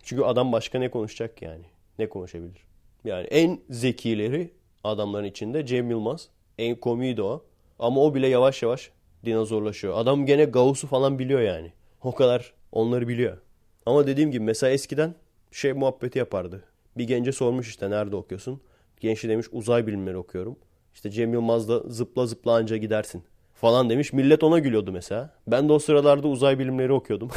[0.03, 1.65] Çünkü adam başka ne konuşacak yani?
[1.99, 2.63] Ne konuşabilir?
[3.05, 4.51] Yani en zekileri
[4.83, 6.29] adamların içinde Cem Yılmaz.
[6.57, 7.45] En komiği de o.
[7.79, 8.91] Ama o bile yavaş yavaş
[9.25, 9.97] dinozorlaşıyor.
[9.97, 11.73] Adam gene Gauss'u falan biliyor yani.
[12.03, 13.37] O kadar onları biliyor.
[13.85, 15.15] Ama dediğim gibi mesela eskiden
[15.51, 16.63] şey muhabbeti yapardı.
[16.97, 18.61] Bir gence sormuş işte nerede okuyorsun?
[18.99, 20.57] Genç demiş uzay bilimleri okuyorum.
[20.93, 23.23] İşte Cem Yılmaz da zıpla zıpla anca gidersin
[23.53, 24.13] falan demiş.
[24.13, 25.33] Millet ona gülüyordu mesela.
[25.47, 27.29] Ben de o sıralarda uzay bilimleri okuyordum.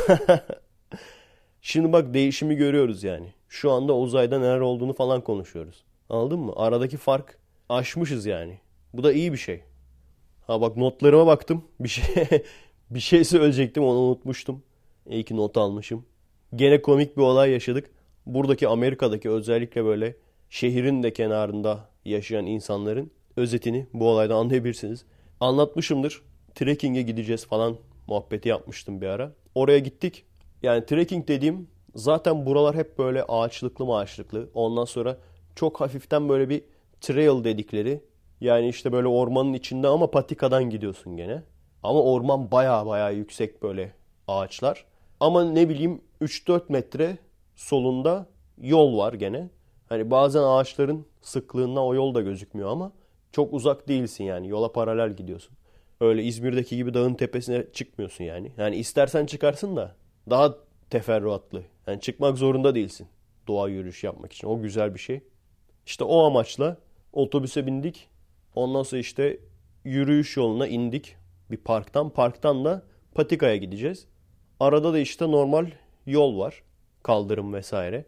[1.63, 3.35] Şimdi bak değişimi görüyoruz yani.
[3.49, 5.85] Şu anda uzayda neler olduğunu falan konuşuyoruz.
[6.09, 6.53] Anladın mı?
[6.57, 7.39] Aradaki fark
[7.69, 8.59] aşmışız yani.
[8.93, 9.65] Bu da iyi bir şey.
[10.47, 11.65] Ha bak notlarıma baktım.
[11.81, 12.05] Bir şey
[12.91, 14.63] bir şey söyleyecektim onu unutmuştum.
[15.11, 16.05] İyi ki not almışım.
[16.57, 17.91] Gene komik bir olay yaşadık.
[18.27, 20.17] Buradaki Amerika'daki özellikle böyle
[20.51, 25.05] şehrin de kenarında yaşayan insanların özetini bu olayda anlayabilirsiniz.
[25.41, 26.23] Anlatmışımdır.
[26.55, 29.33] Trekking'e gideceğiz falan muhabbeti yapmıştım bir ara.
[29.55, 30.25] Oraya gittik.
[30.63, 34.51] Yani trekking dediğim zaten buralar hep böyle ağaçlıklı ağaçlıklı.
[34.55, 35.19] Ondan sonra
[35.57, 36.65] çok hafiften böyle bir
[37.01, 38.01] trail dedikleri.
[38.41, 41.43] Yani işte böyle ormanın içinde ama patikadan gidiyorsun gene.
[41.83, 43.93] Ama orman baya baya yüksek böyle
[44.29, 44.85] ağaçlar.
[45.21, 47.19] Ama ne bileyim 3-4 metre
[47.57, 48.27] solunda
[48.59, 49.49] yol var gene.
[49.89, 52.93] Hani bazen ağaçların sıklığından o yol da gözükmüyor ama
[53.33, 54.49] çok uzak değilsin yani.
[54.49, 55.57] Yola paralel gidiyorsun.
[56.01, 58.53] Öyle İzmir'deki gibi dağın tepesine çıkmıyorsun yani.
[58.57, 59.95] Yani istersen çıkarsın da
[60.31, 60.55] daha
[60.91, 61.63] teferruatlı.
[61.87, 63.07] Yani çıkmak zorunda değilsin.
[63.49, 64.49] Doğa yürüyüş yapmak için.
[64.49, 65.21] O güzel bir şey.
[65.87, 66.77] İşte o amaçla
[67.13, 68.09] otobüse bindik.
[68.55, 69.39] Ondan sonra işte
[69.85, 71.17] yürüyüş yoluna indik.
[71.51, 72.11] Bir parktan.
[72.11, 72.83] Parktan da
[73.15, 74.07] patikaya gideceğiz.
[74.61, 75.67] Arada da işte normal
[76.07, 76.63] yol var.
[77.03, 78.05] Kaldırım vesaire.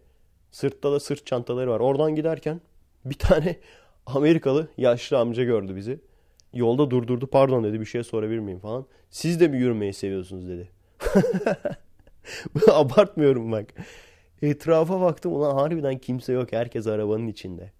[0.51, 1.79] Sırtta da sırt çantaları var.
[1.79, 2.61] Oradan giderken
[3.05, 3.59] bir tane
[4.05, 5.99] Amerikalı yaşlı amca gördü bizi.
[6.53, 7.27] Yolda durdurdu.
[7.27, 8.85] Pardon dedi bir şey sorabilir miyim falan.
[9.09, 10.69] Siz de mi yürümeyi seviyorsunuz dedi.
[12.71, 13.73] Abartmıyorum bak.
[14.41, 16.51] Etrafa baktım ulan harbiden kimse yok.
[16.51, 17.71] Herkes arabanın içinde.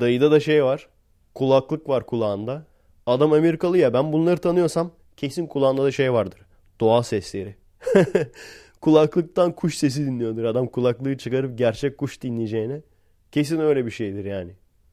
[0.00, 0.88] Dayıda da şey var.
[1.34, 2.66] Kulaklık var kulağında.
[3.06, 6.40] Adam Amerikalı ya ben bunları tanıyorsam kesin kulağında da şey vardır.
[6.80, 7.56] Doğa sesleri.
[8.86, 10.44] Kulaklıktan kuş sesi dinliyordur.
[10.44, 12.82] Adam kulaklığı çıkarıp gerçek kuş dinleyeceğine.
[13.32, 14.52] Kesin öyle bir şeydir yani.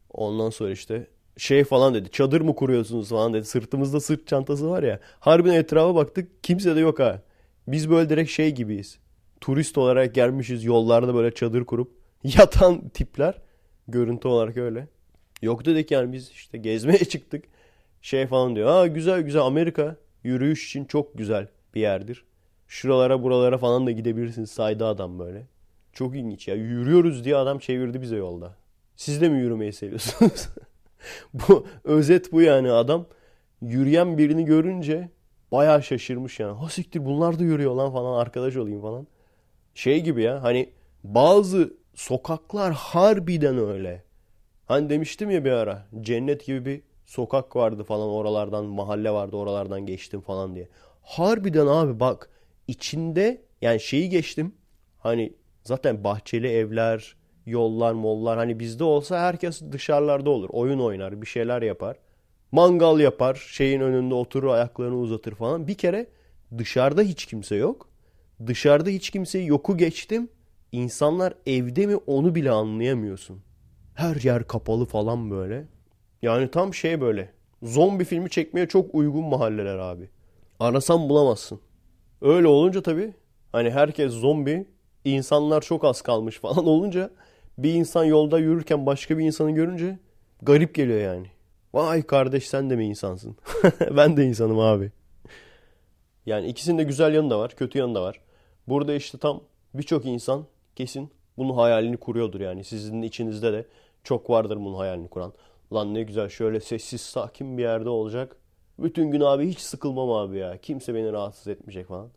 [0.09, 2.11] Ondan sonra işte şey falan dedi.
[2.11, 3.45] Çadır mı kuruyorsunuz falan dedi.
[3.45, 4.99] Sırtımızda sırt çantası var ya.
[5.19, 6.43] Harbiden etrafa baktık.
[6.43, 7.21] Kimse de yok ha.
[7.67, 8.99] Biz böyle direkt şey gibiyiz.
[9.41, 11.91] Turist olarak gelmişiz yollarda böyle çadır kurup
[12.23, 13.41] yatan tipler.
[13.87, 14.87] Görüntü olarak öyle.
[15.41, 17.45] Yok dedik yani biz işte gezmeye çıktık.
[18.01, 18.69] Şey falan diyor.
[18.69, 22.25] Aa güzel güzel Amerika yürüyüş için çok güzel bir yerdir.
[22.74, 25.47] Şuralara buralara falan da gidebilirsiniz saydı adam böyle.
[25.93, 26.55] Çok ilginç ya.
[26.55, 28.55] Yürüyoruz diye adam çevirdi bize yolda.
[28.95, 30.49] Siz de mi yürümeyi seviyorsunuz?
[31.34, 33.05] bu özet bu yani adam
[33.61, 35.09] yürüyen birini görünce
[35.51, 36.57] bayağı şaşırmış yani.
[36.57, 39.07] Ha siktir bunlar da yürüyor lan falan arkadaş olayım falan.
[39.74, 40.69] Şey gibi ya hani
[41.03, 44.03] bazı sokaklar harbiden öyle.
[44.65, 49.86] Hani demiştim ya bir ara cennet gibi bir sokak vardı falan oralardan mahalle vardı oralardan
[49.86, 50.69] geçtim falan diye.
[51.01, 52.30] Harbiden abi bak
[52.68, 54.55] içinde yani şeyi geçtim
[54.97, 55.34] hani
[55.64, 61.61] zaten bahçeli evler yollar mollar hani bizde olsa herkes dışarılarda olur oyun oynar bir şeyler
[61.61, 61.97] yapar.
[62.51, 65.68] Mangal yapar şeyin önünde oturur ayaklarını uzatır falan.
[65.68, 66.07] Bir kere
[66.57, 67.89] dışarıda hiç kimse yok.
[68.47, 70.30] Dışarıda hiç kimse yoku geçtim.
[70.72, 73.41] İnsanlar evde mi onu bile anlayamıyorsun.
[73.93, 75.66] Her yer kapalı falan böyle.
[76.22, 77.34] Yani tam şey böyle.
[77.64, 80.09] Zombi filmi çekmeye çok uygun mahalleler abi.
[80.59, 81.59] Arasan bulamazsın.
[82.24, 83.13] Öyle olunca tabii
[83.51, 84.67] hani herkes zombi,
[85.05, 87.09] insanlar çok az kalmış falan olunca
[87.57, 89.99] bir insan yolda yürürken başka bir insanı görünce
[90.41, 91.28] garip geliyor yani.
[91.74, 93.36] Vay kardeş sen de mi insansın?
[93.97, 94.91] ben de insanım abi.
[96.26, 98.21] Yani ikisinin de güzel yanı da var, kötü yanı da var.
[98.67, 99.43] Burada işte tam
[99.74, 100.45] birçok insan
[100.76, 102.63] kesin bunun hayalini kuruyordur yani.
[102.63, 103.65] Sizin içinizde de
[104.03, 105.34] çok vardır bunun hayalini kuran.
[105.74, 108.36] Lan ne güzel şöyle sessiz sakin bir yerde olacak.
[108.80, 110.57] Bütün gün abi hiç sıkılmam abi ya.
[110.57, 112.09] Kimse beni rahatsız etmeyecek falan.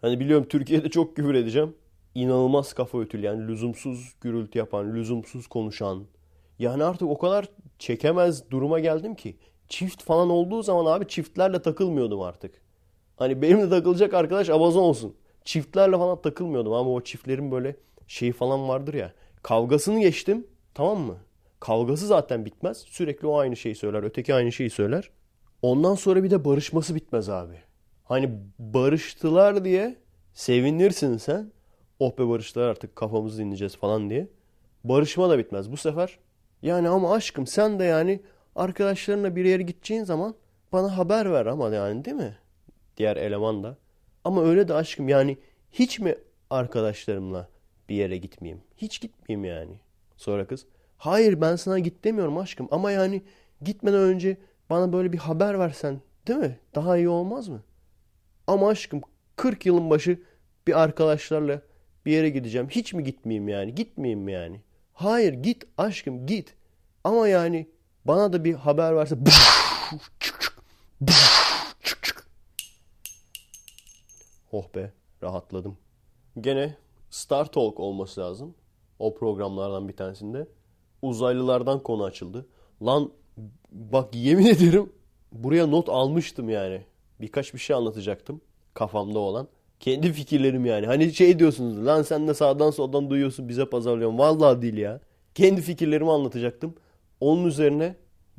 [0.00, 1.74] Hani biliyorum Türkiye'de çok küfür edeceğim.
[2.14, 6.04] İnanılmaz kafa ötüleyen, lüzumsuz gürültü yapan, lüzumsuz konuşan.
[6.58, 7.48] Yani artık o kadar
[7.78, 9.36] çekemez duruma geldim ki.
[9.68, 12.62] Çift falan olduğu zaman abi çiftlerle takılmıyordum artık.
[13.16, 15.14] Hani benimle takılacak arkadaş Amazon olsun.
[15.44, 17.76] Çiftlerle falan takılmıyordum ama o çiftlerin böyle
[18.06, 19.12] şeyi falan vardır ya.
[19.42, 21.16] Kavgasını geçtim tamam mı?
[21.60, 22.78] Kavgası zaten bitmez.
[22.78, 24.02] Sürekli o aynı şeyi söyler.
[24.02, 25.10] Öteki aynı şeyi söyler.
[25.62, 27.56] Ondan sonra bir de barışması bitmez abi.
[28.04, 29.96] Hani barıştılar diye
[30.34, 31.52] sevinirsin sen.
[31.98, 34.28] Oh be barıştılar artık kafamızı dinleyeceğiz falan diye.
[34.84, 35.72] Barışma da bitmez.
[35.72, 36.18] Bu sefer
[36.62, 38.20] yani ama aşkım sen de yani
[38.56, 40.34] arkadaşlarınla bir yere gideceğin zaman
[40.72, 42.36] bana haber ver ama yani değil mi?
[42.96, 43.76] Diğer eleman da.
[44.24, 45.38] Ama öyle de aşkım yani
[45.72, 46.14] hiç mi
[46.50, 47.48] arkadaşlarımla
[47.88, 48.62] bir yere gitmeyeyim?
[48.76, 49.80] Hiç gitmeyeyim yani.
[50.16, 53.22] Sonra kız hayır ben sana git demiyorum aşkım ama yani
[53.62, 54.36] gitmeden önce
[54.72, 56.58] bana böyle bir haber versen değil mi?
[56.74, 57.62] Daha iyi olmaz mı?
[58.46, 59.00] Ama aşkım
[59.36, 60.22] 40 yılın başı
[60.66, 61.62] bir arkadaşlarla
[62.06, 62.68] bir yere gideceğim.
[62.68, 63.74] Hiç mi gitmeyeyim yani?
[63.74, 64.60] Gitmeyeyim yani?
[64.92, 66.54] Hayır git aşkım git.
[67.04, 67.68] Ama yani
[68.04, 69.16] bana da bir haber verse
[74.52, 74.92] Oh be
[75.22, 75.78] rahatladım.
[76.40, 76.76] Gene
[77.10, 78.54] Star Talk olması lazım.
[78.98, 80.48] O programlardan bir tanesinde.
[81.02, 82.46] Uzaylılardan konu açıldı.
[82.82, 83.12] Lan
[83.72, 84.92] bak yemin ederim
[85.32, 86.80] buraya not almıştım yani.
[87.20, 88.40] Birkaç bir şey anlatacaktım
[88.74, 89.48] kafamda olan.
[89.80, 90.86] Kendi fikirlerim yani.
[90.86, 94.18] Hani şey diyorsunuz lan sen de sağdan soldan duyuyorsun bize pazarlıyorsun.
[94.18, 95.00] Vallahi değil ya.
[95.34, 96.74] Kendi fikirlerimi anlatacaktım.
[97.20, 97.94] Onun üzerine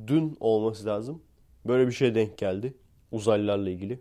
[0.08, 1.22] dün olması lazım.
[1.66, 2.74] Böyle bir şey denk geldi.
[3.12, 4.00] Uzaylılarla ilgili.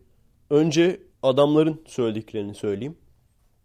[0.51, 2.97] Önce adamların söylediklerini söyleyeyim.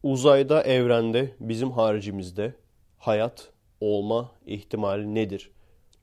[0.04, 2.54] Uzayda, evrende, bizim haricimizde
[2.98, 3.50] hayat
[3.82, 5.52] olma ihtimali nedir?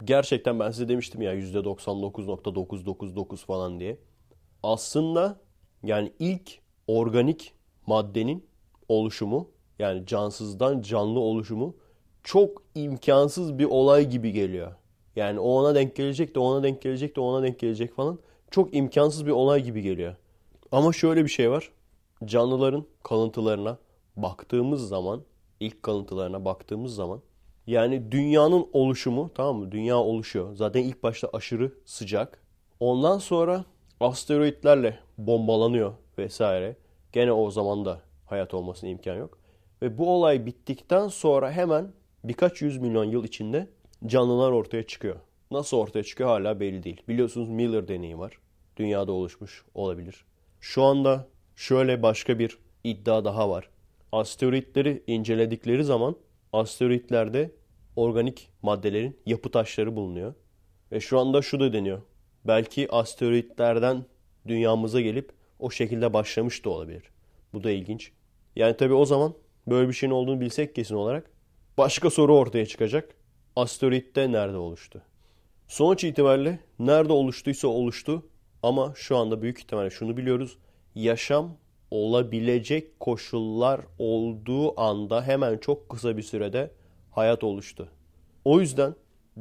[0.05, 3.99] Gerçekten ben size demiştim ya %99.999 falan diye.
[4.63, 5.41] Aslında
[5.83, 7.53] yani ilk organik
[7.87, 8.47] maddenin
[8.89, 11.77] oluşumu yani cansızdan canlı oluşumu
[12.25, 14.75] çok imkansız bir olay gibi geliyor.
[15.17, 18.19] Yani o ona denk gelecek de ona denk gelecek de ona denk gelecek falan.
[18.51, 20.17] Çok imkansız bir olay gibi geliyor.
[20.73, 21.71] Ama şöyle bir şey var.
[22.25, 23.79] Canlıların kalıntılarına
[24.17, 25.23] baktığımız zaman,
[25.61, 27.21] ilk kalıntılarına baktığımız zaman
[27.67, 29.73] yani dünyanın oluşumu tamam mı?
[29.73, 30.55] Dünya oluşuyor.
[30.55, 32.43] Zaten ilk başta aşırı sıcak.
[32.81, 33.65] Ondan sonra
[34.01, 36.77] asteroitlerle bombalanıyor vesaire.
[37.13, 39.39] Gene o zaman da hayat olmasına imkan yok.
[39.83, 41.93] Ve bu olay bittikten sonra hemen
[42.25, 43.69] birkaç yüz milyon yıl içinde
[44.07, 45.17] canlılar ortaya çıkıyor.
[45.51, 47.03] Nasıl ortaya çıkıyor hala belli değil.
[47.09, 48.39] Biliyorsunuz Miller deneyi var.
[48.77, 50.25] Dünyada oluşmuş olabilir.
[50.61, 53.69] Şu anda şöyle başka bir iddia daha var.
[54.13, 56.17] Asteroitleri inceledikleri zaman
[56.55, 57.51] asteroitlerde
[57.97, 60.35] organik maddelerin yapı taşları bulunuyor.
[60.93, 62.03] Ve şu anda şu da deniyor.
[62.45, 64.05] Belki asteroitlerden
[64.47, 67.03] dünyamıza gelip o şekilde başlamış da olabilir.
[67.53, 68.13] Bu da ilginç.
[68.57, 69.35] Yani tabii o zaman
[69.67, 71.31] böyle bir şeyin olduğunu bilsek kesin olarak
[71.79, 73.15] başka soru ortaya çıkacak.
[73.57, 75.03] Asteroitte nerede oluştu?
[75.69, 78.27] Sonuç itibariyle nerede oluştuysa oluştu
[78.63, 80.59] ama şu anda büyük ihtimalle şunu biliyoruz.
[80.95, 81.57] Yaşam
[81.95, 86.71] olabilecek koşullar olduğu anda hemen çok kısa bir sürede
[87.11, 87.89] hayat oluştu.
[88.45, 88.95] O yüzden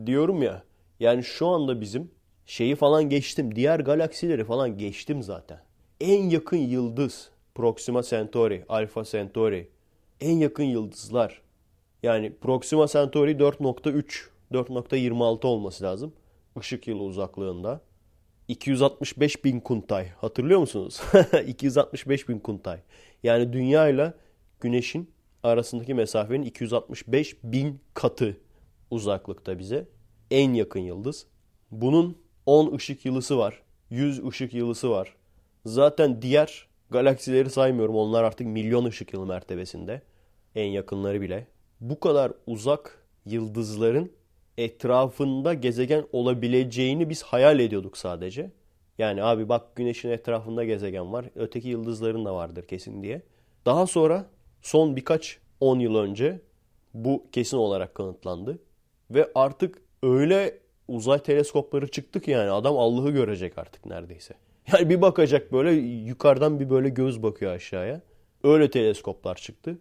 [0.05, 0.63] diyorum ya
[0.99, 2.11] yani şu anda bizim
[2.45, 3.55] şeyi falan geçtim.
[3.55, 5.59] Diğer galaksileri falan geçtim zaten.
[6.01, 9.69] En yakın yıldız Proxima Centauri, Alpha Centauri.
[10.21, 11.41] En yakın yıldızlar.
[12.03, 16.13] Yani Proxima Centauri 4.3, 4.26 olması lazım.
[16.59, 17.81] Işık yılı uzaklığında.
[18.47, 20.09] 265 bin kuntay.
[20.09, 21.01] Hatırlıyor musunuz?
[21.47, 22.79] 265 bin kuntay.
[23.23, 24.13] Yani dünya ile
[24.61, 25.11] güneşin
[25.43, 28.37] arasındaki mesafenin 265 bin katı
[28.91, 29.87] uzaklıkta bize.
[30.31, 31.25] En yakın yıldız.
[31.71, 33.61] Bunun 10 ışık yılısı var.
[33.89, 35.15] 100 ışık yılısı var.
[35.65, 37.95] Zaten diğer galaksileri saymıyorum.
[37.95, 40.01] Onlar artık milyon ışık yılı mertebesinde.
[40.55, 41.47] En yakınları bile.
[41.79, 44.11] Bu kadar uzak yıldızların
[44.57, 48.51] etrafında gezegen olabileceğini biz hayal ediyorduk sadece.
[48.97, 51.25] Yani abi bak güneşin etrafında gezegen var.
[51.35, 53.21] Öteki yıldızların da vardır kesin diye.
[53.65, 54.25] Daha sonra
[54.61, 56.41] son birkaç 10 yıl önce
[56.93, 58.59] bu kesin olarak kanıtlandı.
[59.11, 64.33] Ve artık öyle uzay teleskopları çıktı ki yani adam Allah'ı görecek artık neredeyse.
[64.73, 68.01] Yani bir bakacak böyle yukarıdan bir böyle göz bakıyor aşağıya.
[68.43, 69.77] Öyle teleskoplar çıktı.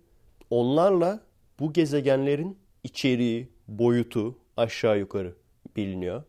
[0.51, 1.21] Onlarla
[1.61, 5.35] bu gezegenlerin içeriği, boyutu aşağı yukarı
[5.77, 6.23] biliniyor.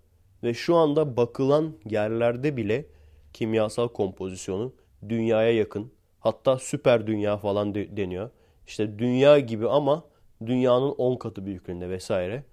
[0.43, 2.85] Ve şu anda bakılan yerlerde bile
[3.33, 4.73] kimyasal kompozisyonu
[5.09, 5.91] dünyaya yakın.
[6.19, 8.29] Hatta süper dünya falan deniyor.
[8.67, 10.03] İşte dünya gibi ama
[10.45, 12.43] dünyanın 10 katı büyüklüğünde vesaire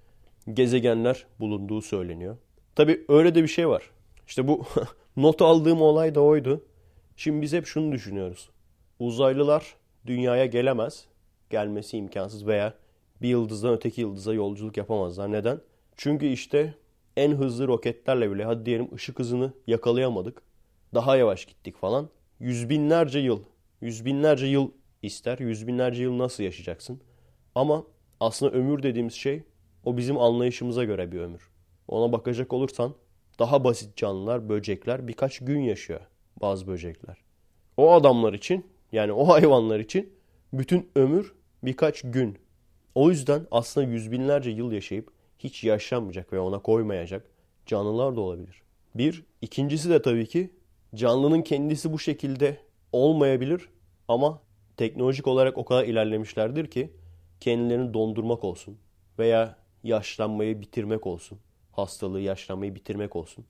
[0.52, 2.36] gezegenler bulunduğu söyleniyor.
[2.74, 3.90] Tabi öyle de bir şey var.
[4.26, 4.64] İşte bu
[5.16, 6.64] not aldığım olay da oydu.
[7.16, 8.50] Şimdi biz hep şunu düşünüyoruz.
[8.98, 9.74] Uzaylılar
[10.06, 11.04] dünyaya gelemez.
[11.50, 12.74] Gelmesi imkansız veya
[13.22, 15.32] bir yıldızdan öteki yıldıza yolculuk yapamazlar.
[15.32, 15.60] Neden?
[15.96, 16.74] Çünkü işte
[17.16, 20.42] en hızlı roketlerle bile hadi diyelim ışık hızını yakalayamadık.
[20.94, 22.08] Daha yavaş gittik falan.
[22.40, 23.42] Yüz binlerce yıl,
[23.80, 24.70] yüz binlerce yıl
[25.02, 25.38] ister.
[25.38, 27.00] Yüz binlerce yıl nasıl yaşayacaksın?
[27.54, 27.84] Ama
[28.20, 29.42] aslında ömür dediğimiz şey
[29.84, 31.50] o bizim anlayışımıza göre bir ömür.
[31.88, 32.94] Ona bakacak olursan
[33.38, 36.00] daha basit canlılar, böcekler birkaç gün yaşıyor
[36.40, 37.16] bazı böcekler.
[37.76, 40.12] O adamlar için yani o hayvanlar için
[40.52, 42.38] bütün ömür birkaç gün.
[42.94, 47.30] O yüzden aslında yüz binlerce yıl yaşayıp hiç yaşanmayacak ve ona koymayacak
[47.66, 48.62] canlılar da olabilir.
[48.94, 49.24] Bir.
[49.42, 50.50] ikincisi de tabii ki
[50.94, 52.56] canlının kendisi bu şekilde
[52.92, 53.68] olmayabilir
[54.08, 54.40] ama
[54.76, 56.90] teknolojik olarak o kadar ilerlemişlerdir ki
[57.40, 58.78] kendilerini dondurmak olsun
[59.18, 61.38] veya yaşlanmayı bitirmek olsun.
[61.72, 63.44] Hastalığı, yaşlanmayı bitirmek olsun.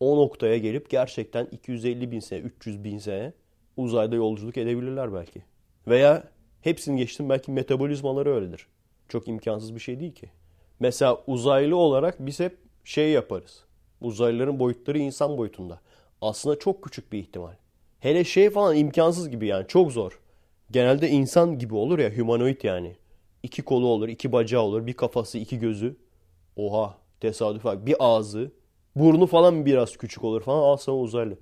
[0.00, 3.32] O noktaya gelip gerçekten 250 bin sene, 300 bin sene
[3.76, 5.42] uzayda yolculuk edebilirler belki.
[5.88, 6.24] Veya
[6.60, 8.66] hepsini geçtim belki metabolizmaları öyledir.
[9.10, 10.30] Çok imkansız bir şey değil ki.
[10.80, 13.64] Mesela uzaylı olarak biz hep şey yaparız.
[14.00, 15.80] Uzaylıların boyutları insan boyutunda.
[16.20, 17.54] Aslında çok küçük bir ihtimal.
[18.00, 20.20] Hele şey falan imkansız gibi yani çok zor.
[20.70, 22.96] Genelde insan gibi olur ya humanoid yani.
[23.42, 25.96] İki kolu olur, iki bacağı olur, bir kafası, iki gözü.
[26.56, 27.86] Oha tesadüf bak.
[27.86, 28.52] Bir ağzı,
[28.96, 30.62] burnu falan biraz küçük olur falan.
[30.62, 31.38] Al sana uzaylı.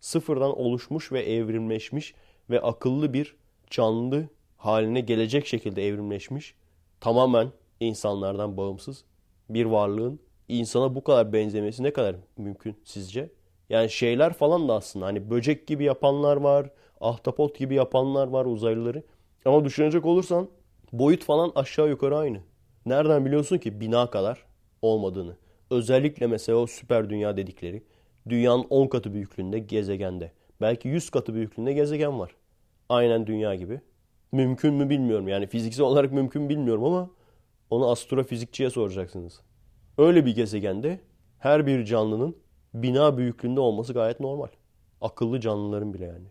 [0.00, 2.14] Sıfırdan oluşmuş ve evrimleşmiş
[2.50, 3.36] ve akıllı bir
[3.70, 6.54] canlı haline gelecek şekilde evrimleşmiş.
[7.00, 9.04] Tamamen insanlardan bağımsız
[9.50, 13.30] bir varlığın insana bu kadar benzemesi ne kadar mümkün sizce?
[13.68, 16.70] Yani şeyler falan da aslında hani böcek gibi yapanlar var,
[17.00, 19.02] ahtapot gibi yapanlar var uzaylıları.
[19.44, 20.48] Ama düşünecek olursan
[20.92, 22.40] boyut falan aşağı yukarı aynı.
[22.86, 24.44] Nereden biliyorsun ki bina kadar
[24.82, 25.36] olmadığını?
[25.70, 27.82] Özellikle mesela o süper dünya dedikleri
[28.28, 30.32] dünyanın 10 katı büyüklüğünde gezegende.
[30.60, 32.30] Belki 100 katı büyüklüğünde gezegen var.
[32.88, 33.80] Aynen dünya gibi.
[34.32, 35.28] Mümkün mü bilmiyorum.
[35.28, 37.10] Yani fiziksel olarak mümkün bilmiyorum ama
[37.70, 39.40] onu astrofizikçiye soracaksınız.
[39.98, 41.00] Öyle bir gezegende
[41.38, 42.36] her bir canlının
[42.74, 44.48] bina büyüklüğünde olması gayet normal.
[45.00, 46.26] Akıllı canlıların bile yani.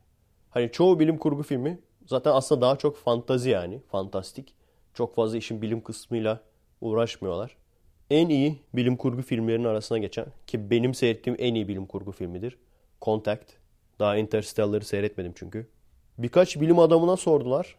[0.50, 3.80] Hani çoğu bilim kurgu filmi zaten aslında daha çok fantazi yani.
[3.92, 4.54] Fantastik.
[4.94, 6.42] Çok fazla işin bilim kısmıyla
[6.82, 7.58] uğraşmıyorlar.
[8.10, 12.58] En iyi bilim kurgu filmlerinin arasına geçen ki benim seyrettiğim en iyi bilim kurgu filmidir.
[13.02, 13.52] Contact.
[14.00, 15.68] Daha Interstellar'ı seyretmedim çünkü.
[16.18, 17.76] Birkaç bilim adamına sordular.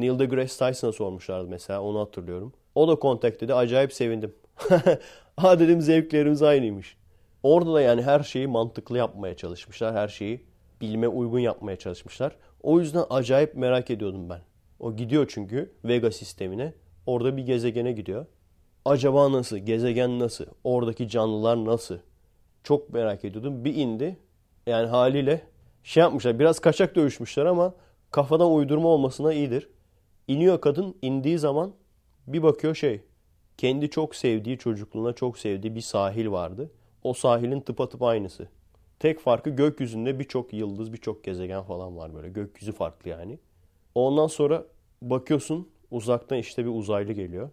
[0.00, 2.52] Neil deGrasse Tyson'a sormuşlardı mesela onu hatırlıyorum.
[2.74, 3.54] O da Contact dedi.
[3.54, 4.34] Acayip sevindim.
[5.36, 6.96] ha dedim zevklerimiz aynıymış.
[7.42, 9.94] Orada da yani her şeyi mantıklı yapmaya çalışmışlar.
[9.94, 10.44] Her şeyi
[10.80, 12.36] bilime uygun yapmaya çalışmışlar.
[12.62, 14.40] O yüzden acayip merak ediyordum ben.
[14.80, 16.72] O gidiyor çünkü Vega sistemine.
[17.06, 18.26] Orada bir gezegene gidiyor.
[18.84, 19.56] Acaba nasıl?
[19.56, 20.44] Gezegen nasıl?
[20.64, 21.98] Oradaki canlılar nasıl?
[22.64, 23.64] Çok merak ediyordum.
[23.64, 24.16] Bir indi.
[24.66, 25.42] Yani haliyle
[25.82, 26.38] şey yapmışlar.
[26.38, 27.74] Biraz kaçak dövüşmüşler ama
[28.10, 29.68] kafadan uydurma olmasına iyidir.
[30.30, 30.94] İniyor kadın.
[31.02, 31.72] indiği zaman
[32.26, 33.00] bir bakıyor şey.
[33.58, 36.70] Kendi çok sevdiği çocukluğuna çok sevdiği bir sahil vardı.
[37.02, 38.48] O sahilin tıpatıp aynısı.
[38.98, 42.28] Tek farkı gökyüzünde birçok yıldız, birçok gezegen falan var böyle.
[42.28, 43.38] Gökyüzü farklı yani.
[43.94, 44.64] Ondan sonra
[45.02, 47.50] bakıyorsun uzaktan işte bir uzaylı geliyor.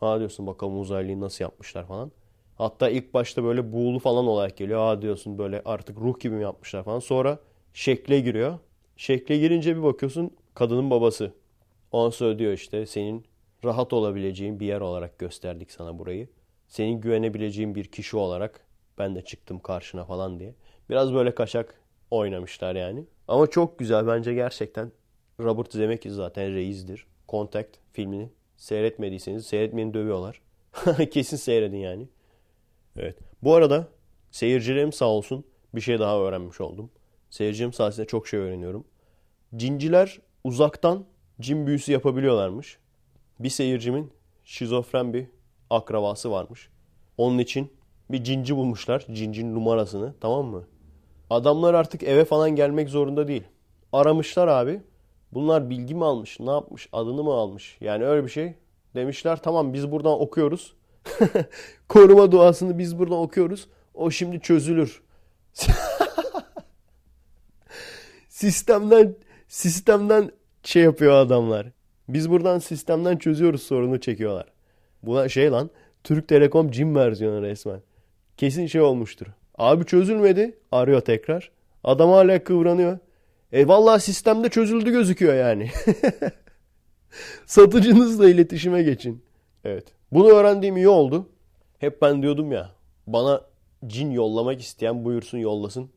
[0.00, 2.12] Ha diyorsun bakalım uzaylıyı nasıl yapmışlar falan.
[2.54, 4.80] Hatta ilk başta böyle buğulu falan olarak geliyor.
[4.80, 6.98] Ha diyorsun böyle artık ruh gibi mi yapmışlar falan.
[6.98, 7.38] Sonra
[7.72, 8.58] şekle giriyor.
[8.96, 11.32] Şekle girince bir bakıyorsun kadının babası.
[11.92, 13.24] Ondan sonra diyor işte senin
[13.64, 16.28] rahat olabileceğin bir yer olarak gösterdik sana burayı.
[16.68, 18.66] Senin güvenebileceğin bir kişi olarak
[18.98, 20.54] ben de çıktım karşına falan diye.
[20.90, 21.74] Biraz böyle kaçak
[22.10, 23.04] oynamışlar yani.
[23.28, 24.92] Ama çok güzel bence gerçekten.
[25.40, 27.06] Robert Zemeckis zaten reisdir.
[27.28, 30.40] Contact filmini seyretmediyseniz seyretmeyeni dövüyorlar.
[31.10, 32.08] Kesin seyredin yani.
[32.96, 33.18] Evet.
[33.42, 33.88] Bu arada
[34.30, 36.90] seyircilerim sağ olsun bir şey daha öğrenmiş oldum.
[37.30, 38.84] Seyircilerim sayesinde çok şey öğreniyorum.
[39.56, 41.04] Cinciler uzaktan
[41.40, 42.78] cin büyüsü yapabiliyorlarmış.
[43.40, 44.12] Bir seyircimin
[44.44, 45.26] şizofren bir
[45.70, 46.68] akrabası varmış.
[47.18, 47.72] Onun için
[48.10, 49.06] bir cinci bulmuşlar.
[49.12, 50.64] Cincin numarasını tamam mı?
[51.30, 53.44] Adamlar artık eve falan gelmek zorunda değil.
[53.92, 54.82] Aramışlar abi.
[55.32, 57.76] Bunlar bilgi mi almış, ne yapmış, adını mı almış?
[57.80, 58.54] Yani öyle bir şey.
[58.94, 60.74] Demişler tamam biz buradan okuyoruz.
[61.88, 63.68] Koruma duasını biz buradan okuyoruz.
[63.94, 65.02] O şimdi çözülür.
[68.28, 69.16] sistemden
[69.48, 70.30] sistemden
[70.68, 71.66] şey yapıyor adamlar.
[72.08, 74.46] Biz buradan sistemden çözüyoruz sorunu çekiyorlar.
[75.02, 75.70] Buna şey lan
[76.04, 77.80] Türk Telekom cim versiyonu resmen.
[78.36, 79.26] Kesin şey olmuştur.
[79.58, 80.58] Abi çözülmedi.
[80.72, 81.50] Arıyor tekrar.
[81.84, 82.98] Adam hala kıvranıyor.
[83.52, 85.70] E vallahi sistemde çözüldü gözüküyor yani.
[87.46, 89.22] Satıcınızla iletişime geçin.
[89.64, 89.84] Evet.
[90.12, 91.28] Bunu öğrendiğim iyi oldu.
[91.78, 92.70] Hep ben diyordum ya.
[93.06, 93.40] Bana
[93.86, 95.90] cin yollamak isteyen buyursun yollasın.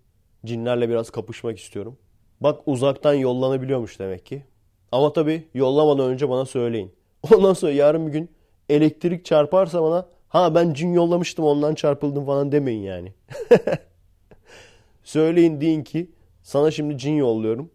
[0.45, 1.97] Cinlerle biraz kapışmak istiyorum.
[2.41, 4.43] Bak uzaktan yollanabiliyormuş demek ki.
[4.91, 6.91] Ama tabii yollamadan önce bana söyleyin.
[7.33, 8.29] Ondan sonra yarın bir gün
[8.69, 13.13] elektrik çarparsa bana ha ben cin yollamıştım ondan çarpıldım falan demeyin yani.
[15.03, 16.11] söyleyin deyin ki
[16.43, 17.71] sana şimdi cin yolluyorum.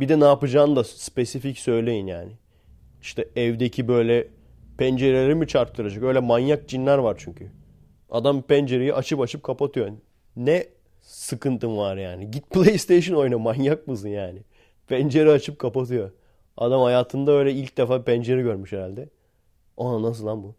[0.00, 2.32] Bir de ne yapacağını da spesifik söyleyin yani.
[3.02, 4.28] İşte evdeki böyle
[4.78, 6.02] pencereleri mi çarptıracak?
[6.02, 7.50] Öyle manyak cinler var çünkü.
[8.10, 9.88] Adam pencereyi açıp açıp kapatıyor.
[10.36, 10.66] Ne
[11.00, 12.30] sıkıntın var yani?
[12.30, 14.38] Git PlayStation oyna manyak mısın yani?
[14.88, 16.10] Pencere açıp kapatıyor.
[16.56, 19.08] Adam hayatında öyle ilk defa pencere görmüş herhalde.
[19.78, 20.54] Aa nasıl lan bu?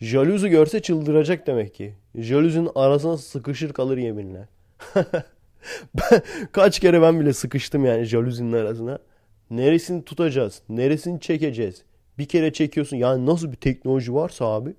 [0.00, 1.94] Jaluzi görse çıldıracak demek ki.
[2.14, 4.48] Jaluzinin arasına sıkışır kalır yeminle.
[6.52, 8.98] kaç kere ben bile sıkıştım yani jaluzinin arasına.
[9.50, 10.62] Neresini tutacağız?
[10.68, 11.82] Neresini çekeceğiz?
[12.18, 12.96] Bir kere çekiyorsun.
[12.96, 14.74] Yani nasıl bir teknoloji varsa abi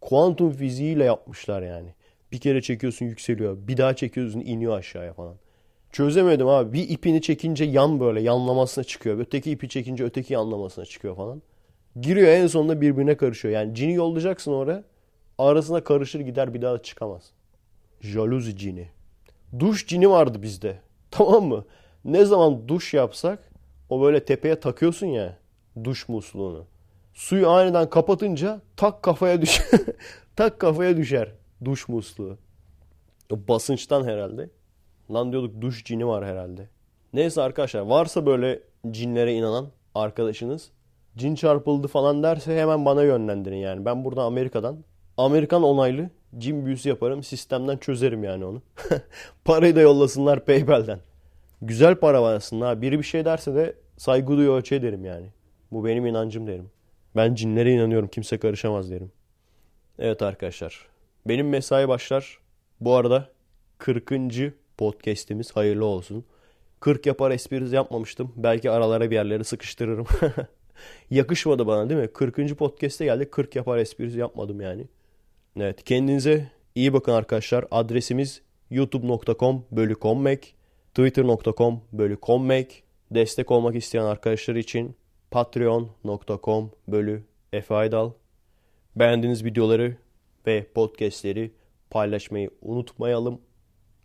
[0.00, 1.94] kuantum fiziğiyle yapmışlar yani.
[2.32, 3.56] Bir kere çekiyorsun yükseliyor.
[3.68, 5.36] Bir daha çekiyorsun iniyor aşağıya falan.
[5.92, 6.72] Çözemedim abi.
[6.72, 9.18] Bir ipini çekince yan böyle yanlamasına çıkıyor.
[9.18, 11.42] Öteki ipi çekince öteki yanlamasına çıkıyor falan.
[12.00, 13.54] Giriyor en sonunda birbirine karışıyor.
[13.54, 14.84] Yani cini yollayacaksın oraya.
[15.38, 17.30] Arasına karışır gider bir daha çıkamaz.
[18.00, 18.88] Jaluzi cini.
[19.58, 20.78] Duş cini vardı bizde.
[21.10, 21.64] Tamam mı?
[22.04, 23.52] Ne zaman duş yapsak
[23.90, 25.36] o böyle tepeye takıyorsun ya
[25.84, 26.64] duş musluğunu.
[27.14, 29.66] Suyu aniden kapatınca tak kafaya düşer.
[30.36, 31.32] tak kafaya düşer
[31.64, 32.38] duş musluğu.
[33.30, 34.50] Basınçtan herhalde.
[35.12, 36.68] Lan diyorduk duş cini var herhalde.
[37.12, 38.60] Neyse arkadaşlar varsa böyle
[38.90, 40.70] cinlere inanan arkadaşınız
[41.16, 43.84] cin çarpıldı falan derse hemen bana yönlendirin yani.
[43.84, 44.84] Ben burada Amerika'dan
[45.16, 47.22] Amerikan onaylı cin büyüsü yaparım.
[47.22, 48.62] Sistemden çözerim yani onu.
[49.44, 50.98] Parayı da yollasınlar Paypal'den.
[51.62, 52.82] Güzel para var aslında.
[52.82, 55.26] Biri bir şey derse de saygı duyuyor ölçü derim yani.
[55.72, 56.70] Bu benim inancım derim.
[57.16, 58.08] Ben cinlere inanıyorum.
[58.08, 59.12] Kimse karışamaz derim.
[59.98, 60.86] Evet arkadaşlar.
[61.26, 62.38] Benim mesai başlar.
[62.80, 63.28] Bu arada
[63.78, 64.12] 40.
[64.82, 66.24] podcast'imiz hayırlı olsun.
[66.80, 68.32] 40 yapar esprisi yapmamıştım.
[68.36, 70.06] Belki aralara bir yerleri sıkıştırırım.
[71.10, 72.08] Yakışmadı bana değil mi?
[72.08, 72.58] 40.
[72.58, 73.32] podcast'e geldik.
[73.32, 74.86] 40 yapar esprisi yapmadım yani.
[75.56, 77.64] Evet kendinize iyi bakın arkadaşlar.
[77.70, 79.94] Adresimiz youtube.com bölü
[80.94, 82.18] twitter.com bölü.
[83.10, 84.96] Destek olmak isteyen arkadaşlar için
[85.30, 88.10] patreon.com bölü efaydal.
[88.96, 89.96] Beğendiğiniz videoları
[90.46, 91.50] ve podcastleri
[91.90, 93.40] paylaşmayı unutmayalım.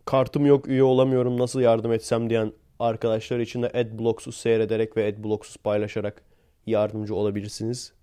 [0.07, 5.59] Kartım yok üye olamıyorum nasıl yardım etsem diyen arkadaşlar için de Adblocks'u seyrederek ve Adblocks'u
[5.59, 6.21] paylaşarak
[6.65, 7.93] yardımcı olabilirsiniz.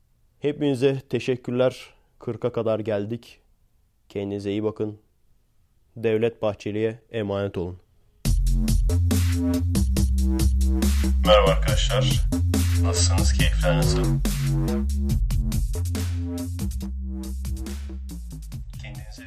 [0.40, 1.94] Hepinize teşekkürler.
[2.20, 3.40] 40'a kadar geldik.
[4.08, 4.98] Kendinize iyi bakın.
[5.96, 7.78] Devlet Bahçeli'ye emanet olun.
[11.26, 12.26] Merhaba arkadaşlar.
[12.82, 13.32] Nasılsınız?
[13.32, 14.04] Keyifler nasıl?
[18.82, 19.26] Kendinize